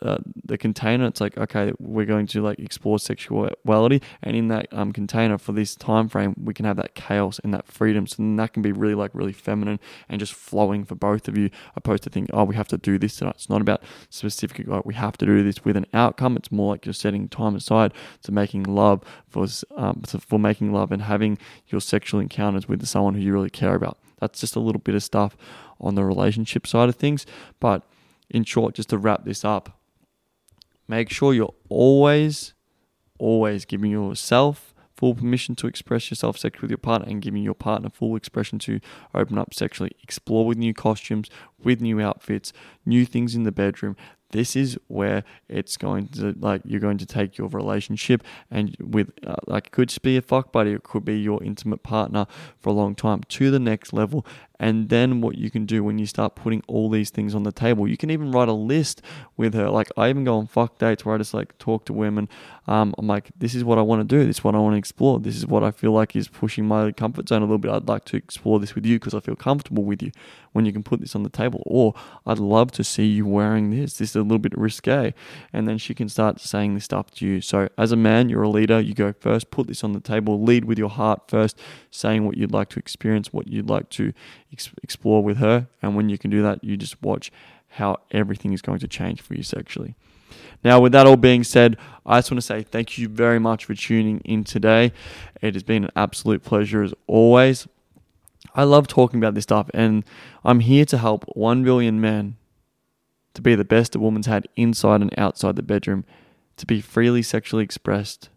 uh, 0.03 0.19
the 0.45 0.59
container 0.59 1.07
it's 1.07 1.21
like 1.21 1.39
okay 1.39 1.73
we're 1.79 2.05
going 2.05 2.27
to 2.27 2.43
like 2.43 2.59
explore 2.59 2.99
sexuality 2.99 4.03
and 4.23 4.37
in 4.37 4.49
that 4.49 4.67
um, 4.73 4.93
container 4.93 5.39
for 5.39 5.53
this 5.53 5.75
time 5.77 6.09
frame 6.09 6.35
we 6.43 6.53
can 6.53 6.65
have 6.65 6.77
that 6.77 6.95
chaos 6.95 7.39
and 7.45 7.55
that 7.55 7.67
freedom. 7.67 8.07
So 8.07 8.17
that 8.37 8.53
can 8.53 8.63
be 8.63 8.73
really 8.73 8.95
like 8.95 9.11
really 9.15 9.33
feminine 9.33 9.79
and 10.09 10.19
just 10.19 10.35
flowing 10.35 10.85
for 10.85 10.95
both 10.95 11.29
of 11.29 11.39
you 11.39 11.51
opposed 11.77 12.03
to 12.05 12.11
think 12.11 12.31
oh 12.33 12.45
we 12.45 12.55
have 12.57 12.69
to 12.69 12.79
do 12.79 12.99
this 12.99 13.17
tonight. 13.17 13.35
It's 13.37 13.49
not 13.49 13.61
about 13.61 13.83
specifically 14.11 14.65
like 14.65 14.85
we 14.85 14.95
have 14.95 15.17
to 15.19 15.27
do 15.27 15.43
this 15.43 15.65
with 15.65 15.77
an 15.77 15.87
outcome. 15.95 16.37
It's 16.37 16.53
more 16.53 16.73
like 16.73 16.87
you're 16.87 16.93
setting 16.93 17.29
time 17.29 17.55
aside 17.55 17.93
to 18.25 18.33
making 18.33 18.65
love 18.65 19.03
for 19.29 19.47
um, 19.77 20.03
for 20.03 20.39
making 20.39 20.73
love 20.73 20.93
and 20.93 21.03
having 21.03 21.39
your 21.69 21.81
sexual 21.81 22.21
encounters 22.21 22.69
with 22.69 22.85
someone 22.87 23.15
who 23.15 23.21
you 23.21 23.33
really 23.33 23.51
care 23.51 23.75
about. 23.75 23.99
That's 24.21 24.41
just 24.41 24.57
a 24.57 24.61
little 24.61 24.81
bit 24.81 24.95
of 24.95 25.03
stuff 25.03 25.37
on 25.81 25.95
the 25.95 26.05
relationship 26.05 26.67
side 26.67 26.89
of 26.89 26.97
things. 26.97 27.27
But 27.61 27.83
in 28.31 28.45
short 28.45 28.75
just 28.75 28.89
to 28.89 28.99
wrap 28.99 29.25
this 29.25 29.45
up 29.45 29.79
Make 30.93 31.09
sure 31.09 31.33
you're 31.33 31.55
always, 31.71 32.53
always 33.19 33.65
giving 33.65 33.91
yourself 33.91 34.75
full 34.95 35.15
permission 35.15 35.55
to 35.55 35.67
express 35.67 36.11
yourself 36.11 36.37
sexually 36.37 36.65
with 36.65 36.71
your 36.71 36.77
partner 36.77 37.09
and 37.09 37.23
giving 37.23 37.43
your 37.43 37.55
partner 37.55 37.89
full 37.89 38.15
expression 38.15 38.59
to 38.59 38.79
open 39.15 39.39
up 39.39 39.55
sexually. 39.55 39.93
Explore 40.03 40.45
with 40.45 40.59
new 40.59 40.75
costumes, 40.75 41.31
with 41.65 41.81
new 41.81 41.99
outfits, 41.99 42.53
new 42.85 43.07
things 43.07 43.35
in 43.35 43.45
the 43.45 43.51
bedroom. 43.51 43.97
This 44.33 44.55
is 44.55 44.79
where 44.89 45.25
it's 45.49 45.79
going 45.79 46.09
to 46.09 46.35
like 46.39 46.61
you're 46.67 46.79
going 46.79 46.99
to 46.99 47.07
take 47.07 47.39
your 47.39 47.49
relationship 47.49 48.23
and 48.51 48.77
with 48.79 49.13
uh, 49.27 49.37
like 49.47 49.69
it 49.69 49.73
could 49.73 49.89
just 49.89 50.03
be 50.03 50.19
a 50.19 50.23
fuck 50.23 50.53
buddy, 50.53 50.73
it 50.73 50.83
could 50.83 51.07
be 51.07 51.19
your 51.19 51.43
intimate 51.43 51.83
partner 51.83 52.27
for 52.61 52.69
a 52.69 52.75
long 52.75 52.95
time 52.95 53.23
to 53.29 53.51
the 53.51 53.59
next 53.59 53.95
level 53.95 54.27
and 54.63 54.91
then 54.91 55.21
what 55.21 55.37
you 55.37 55.51
can 55.51 55.67
do 55.67 55.83
when 55.83 55.99
you 55.99 56.07
start 56.07 56.37
putting 56.37 56.63
all 56.69 56.89
these 56.89 57.11
things 57.11 57.35
on 57.35 57.43
the 57.43 57.51
table, 57.51 57.89
you 57.89 57.97
can 57.97 58.11
even 58.11 58.31
write 58.31 58.47
a 58.47 58.53
list 58.53 59.03
with 59.37 59.55
her. 59.55 59.69
Like 59.69 59.91
I 59.97 60.09
even 60.09 60.23
go 60.23 60.39
on 60.39 60.47
fuck 60.47 60.79
dates 60.79 61.05
where 61.05 61.17
I 61.17 61.19
just 61.19 61.35
like 61.35 61.59
talk 61.59 61.85
to 61.87 61.93
women. 61.93 62.29
Um, 62.69 62.95
I'm 62.97 63.09
like, 63.09 63.33
this 63.37 63.57
is 63.57 63.65
what 63.65 63.79
I 63.79 63.83
want 63.83 64.09
to 64.09 64.17
do. 64.17 64.25
This 64.25 64.37
is 64.37 64.45
what 64.45 64.55
I 64.55 64.59
want 64.59 64.75
to 64.75 64.79
explore. 64.79 65.19
This 65.19 65.35
is 65.37 65.49
what 65.49 65.65
I 65.65 65.73
feel 65.73 65.91
like 65.91 66.15
is 66.15 66.29
pushing 66.29 66.65
my 66.65 66.93
comfort 66.93 67.29
zone 67.29 67.43
a 67.43 67.45
little 67.45 67.59
bit. 67.59 67.73
I'd 67.73 67.89
like 67.89 68.05
to 68.05 68.17
explore 68.17 68.61
this 68.61 68.77
with 68.77 68.87
you 68.87 69.01
because 69.01 69.15
I 69.15 69.21
feel 69.21 69.35
comfortable 69.35 69.83
with 69.83 70.01
you 70.01 70.13
when 70.53 70.65
you 70.65 70.73
can 70.73 70.85
put 70.85 71.01
this 71.01 71.17
on 71.17 71.25
the 71.25 71.29
table. 71.29 71.65
Or 71.67 71.95
I'd 72.25 72.39
love 72.39 72.71
to 72.73 72.85
see 72.85 73.07
you 73.07 73.27
wearing 73.27 73.71
this. 73.71 73.97
This 73.97 74.11
is 74.11 74.17
a 74.17 74.23
little 74.23 74.39
bit 74.39 74.57
risque. 74.57 75.13
And 75.53 75.67
then 75.67 75.77
she 75.77 75.93
can 75.93 76.09
start 76.09 76.41
saying 76.41 76.75
this 76.75 76.85
stuff 76.85 77.11
to 77.17 77.27
you. 77.27 77.41
So 77.41 77.69
as 77.77 77.91
a 77.91 77.97
man, 77.97 78.29
you're 78.29 78.45
a 78.45 78.49
leader. 78.49 78.79
You 78.79 78.95
go 78.95 79.13
first, 79.13 79.51
put 79.51 79.67
this 79.67 79.83
on 79.83 79.91
the 79.91 80.01
table, 80.01 80.41
lead 80.41 80.67
with 80.67 80.79
your 80.79 80.91
heart 80.91 81.23
first, 81.27 81.59
saying 81.91 82.25
what 82.27 82.37
you'd 82.37 82.53
like 82.53 82.69
to 82.71 82.79
experience, 82.79 83.33
what 83.33 83.49
you'd 83.49 83.69
like 83.69 83.91
to 83.91 84.13
explore 84.83 85.23
with 85.23 85.39
her. 85.39 85.69
And 85.81 85.97
when 85.97 86.09
you 86.09 86.19
can 86.19 86.31
do 86.31 86.43
that, 86.43 86.63
you 86.63 86.77
just 86.77 87.01
watch 87.03 87.33
how 87.69 87.99
everything 88.11 88.53
is 88.53 88.63
going 88.63 88.79
to 88.81 88.89
change 88.89 89.21
for 89.21 89.35
you 89.35 89.43
sexually. 89.43 89.95
Now, 90.65 90.81
with 90.81 90.93
that 90.93 91.07
all 91.07 91.17
being 91.17 91.45
said, 91.45 91.77
I 92.07 92.19
just 92.19 92.31
want 92.31 92.41
to 92.41 92.47
say 92.47 92.63
thank 92.63 92.99
you 92.99 93.09
very 93.09 93.39
much 93.39 93.65
for 93.65 93.75
tuning 93.75 94.21
in 94.21 94.45
today. 94.45 94.93
It 95.41 95.55
has 95.55 95.63
been 95.63 95.85
an 95.85 95.91
absolute 95.97 96.43
pleasure 96.43 96.83
as 96.83 96.95
always. 97.07 97.67
I 98.55 98.65
love 98.65 98.87
talking 98.87 99.19
about 99.19 99.35
this 99.35 99.45
stuff, 99.45 99.71
and 99.73 100.05
I'm 100.45 100.61
here 100.61 100.85
to 100.87 100.99
help 100.99 101.25
1 101.35 101.65
billion 101.65 102.01
men 102.01 102.37
to 103.35 103.43
be 103.43 103.55
the 103.55 103.65
best 103.65 103.95
a 103.95 103.99
woman's 103.99 104.27
had 104.27 104.47
inside 104.57 105.01
and 105.01 105.17
outside 105.19 105.57
the 105.57 105.63
bedroom, 105.63 106.05
to 106.59 106.67
be 106.67 106.81
freely 106.81 107.23
sexually 107.23 107.65
expressed, 107.65 108.29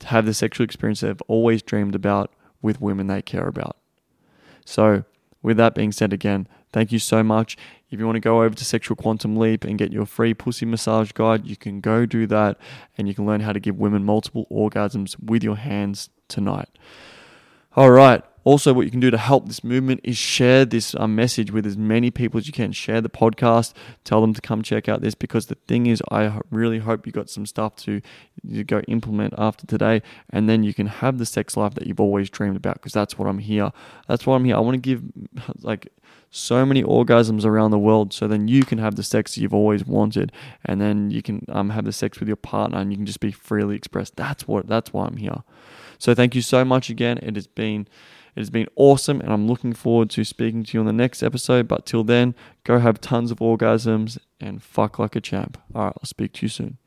to 0.00 0.08
have 0.08 0.26
the 0.26 0.34
sexual 0.34 0.64
experience 0.64 1.00
they've 1.00 1.22
always 1.28 1.62
dreamed 1.62 1.94
about 1.94 2.32
with 2.60 2.80
women 2.80 3.06
they 3.06 3.22
care 3.22 3.46
about. 3.46 3.76
So, 4.64 5.04
with 5.42 5.56
that 5.56 5.74
being 5.74 5.92
said, 5.92 6.12
again, 6.12 6.46
thank 6.72 6.92
you 6.92 6.98
so 6.98 7.22
much. 7.22 7.56
If 7.90 7.98
you 7.98 8.06
want 8.06 8.16
to 8.16 8.20
go 8.20 8.42
over 8.42 8.54
to 8.54 8.64
Sexual 8.64 8.96
Quantum 8.96 9.36
Leap 9.36 9.64
and 9.64 9.78
get 9.78 9.92
your 9.92 10.06
free 10.06 10.34
pussy 10.34 10.64
massage 10.64 11.12
guide, 11.12 11.46
you 11.46 11.56
can 11.56 11.80
go 11.80 12.06
do 12.06 12.26
that 12.28 12.58
and 12.96 13.06
you 13.06 13.14
can 13.14 13.26
learn 13.26 13.40
how 13.40 13.52
to 13.52 13.60
give 13.60 13.76
women 13.76 14.04
multiple 14.04 14.46
orgasms 14.50 15.16
with 15.22 15.42
your 15.42 15.56
hands 15.56 16.08
tonight. 16.28 16.68
All 17.76 17.90
right. 17.90 18.22
Also, 18.44 18.72
what 18.72 18.84
you 18.84 18.90
can 18.90 19.00
do 19.00 19.10
to 19.10 19.18
help 19.18 19.46
this 19.46 19.62
movement 19.62 20.00
is 20.02 20.16
share 20.16 20.64
this 20.64 20.94
um, 20.96 21.14
message 21.14 21.52
with 21.52 21.66
as 21.66 21.76
many 21.76 22.10
people 22.10 22.38
as 22.38 22.46
you 22.46 22.52
can. 22.52 22.72
Share 22.72 23.00
the 23.00 23.08
podcast, 23.08 23.72
tell 24.04 24.20
them 24.20 24.34
to 24.34 24.40
come 24.40 24.62
check 24.62 24.88
out 24.88 25.00
this 25.00 25.14
because 25.14 25.46
the 25.46 25.54
thing 25.68 25.86
is, 25.86 26.02
I 26.10 26.40
really 26.50 26.78
hope 26.78 27.06
you 27.06 27.12
got 27.12 27.30
some 27.30 27.46
stuff 27.46 27.76
to, 27.76 28.00
go 28.66 28.80
implement 28.88 29.34
after 29.38 29.66
today, 29.66 30.02
and 30.30 30.48
then 30.48 30.64
you 30.64 30.74
can 30.74 30.86
have 30.86 31.18
the 31.18 31.26
sex 31.26 31.56
life 31.56 31.74
that 31.74 31.86
you've 31.86 32.00
always 32.00 32.28
dreamed 32.28 32.56
about 32.56 32.74
because 32.74 32.92
that's 32.92 33.18
what 33.18 33.28
I'm 33.28 33.38
here. 33.38 33.70
That's 34.08 34.26
what 34.26 34.34
I'm 34.34 34.44
here. 34.44 34.56
I 34.56 34.60
want 34.60 34.74
to 34.74 34.80
give 34.80 35.02
like 35.62 35.92
so 36.34 36.64
many 36.64 36.82
orgasms 36.82 37.44
around 37.44 37.70
the 37.70 37.78
world 37.78 38.10
so 38.12 38.26
then 38.26 38.48
you 38.48 38.64
can 38.64 38.78
have 38.78 38.96
the 38.96 39.02
sex 39.02 39.36
you've 39.36 39.52
always 39.52 39.84
wanted 39.84 40.32
and 40.64 40.80
then 40.80 41.10
you 41.10 41.20
can 41.20 41.44
um, 41.50 41.68
have 41.68 41.84
the 41.84 41.92
sex 41.92 42.18
with 42.18 42.26
your 42.26 42.36
partner 42.36 42.78
and 42.78 42.90
you 42.90 42.96
can 42.96 43.04
just 43.04 43.20
be 43.20 43.30
freely 43.30 43.76
expressed 43.76 44.16
that's 44.16 44.48
what 44.48 44.66
that's 44.66 44.94
why 44.94 45.04
i'm 45.04 45.18
here 45.18 45.42
so 45.98 46.14
thank 46.14 46.34
you 46.34 46.40
so 46.40 46.64
much 46.64 46.88
again 46.88 47.18
it 47.18 47.36
has 47.36 47.46
been 47.46 47.86
it 48.34 48.40
has 48.40 48.50
been 48.50 48.68
awesome, 48.76 49.20
and 49.20 49.32
I'm 49.32 49.46
looking 49.46 49.72
forward 49.74 50.10
to 50.10 50.24
speaking 50.24 50.64
to 50.64 50.76
you 50.76 50.80
on 50.80 50.86
the 50.86 50.92
next 50.92 51.22
episode. 51.22 51.68
But 51.68 51.84
till 51.84 52.04
then, 52.04 52.34
go 52.64 52.78
have 52.78 53.00
tons 53.00 53.30
of 53.30 53.38
orgasms 53.38 54.18
and 54.40 54.62
fuck 54.62 54.98
like 54.98 55.14
a 55.14 55.20
champ. 55.20 55.58
All 55.74 55.84
right, 55.84 55.94
I'll 55.96 56.06
speak 56.06 56.32
to 56.34 56.46
you 56.46 56.48
soon. 56.48 56.78